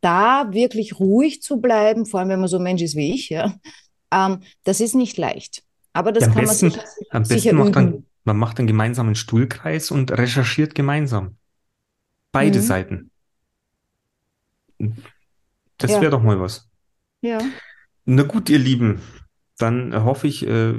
[0.00, 3.28] da wirklich ruhig zu bleiben, vor allem wenn man so ein Mensch ist wie ich,
[3.28, 3.54] ja,
[4.12, 5.62] ähm, das ist nicht leicht.
[5.92, 9.14] Aber das Ja, kann besten, man sicher, am sicher macht dann, man macht einen gemeinsamen
[9.16, 11.36] Stuhlkreis und recherchiert gemeinsam.
[12.32, 12.62] Beide Mhm.
[12.62, 13.10] Seiten.
[15.78, 16.00] Das Ja.
[16.00, 16.68] wäre doch mal was.
[17.22, 17.40] Ja.
[18.04, 19.00] Na gut, ihr Lieben,
[19.58, 20.74] dann hoffe ich, äh,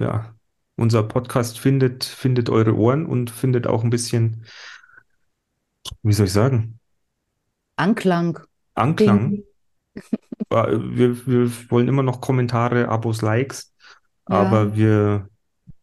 [0.00, 0.34] ja,
[0.76, 4.44] unser Podcast findet, findet eure Ohren und findet auch ein bisschen,
[6.02, 6.78] wie soll ich sagen,
[7.76, 8.38] Anklang.
[8.74, 9.34] Anklang.
[9.34, 9.42] Äh,
[10.50, 13.74] Wir, wir wollen immer noch Kommentare, Abos, Likes,
[14.28, 14.36] Ja.
[14.36, 15.28] aber wir,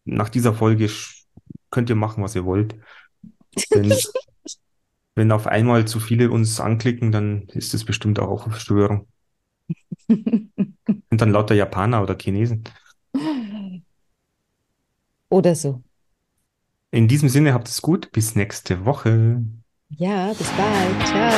[0.04, 0.88] nach dieser Folge
[1.70, 2.74] könnt ihr machen, was ihr wollt.
[3.70, 3.92] Wenn,
[5.14, 9.08] wenn auf einmal zu viele uns anklicken, dann ist es bestimmt auch eine Störung.
[10.08, 12.64] Und dann lauter Japaner oder Chinesen.
[15.34, 15.82] Oder so.
[16.92, 18.12] In diesem Sinne habt es gut.
[18.12, 19.42] Bis nächste Woche.
[19.88, 21.06] Ja, bis bald.
[21.08, 21.32] Ciao.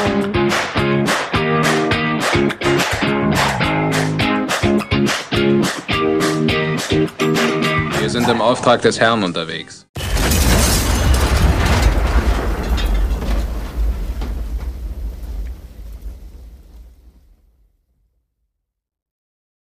[7.98, 9.85] Wir sind im Auftrag des Herrn unterwegs.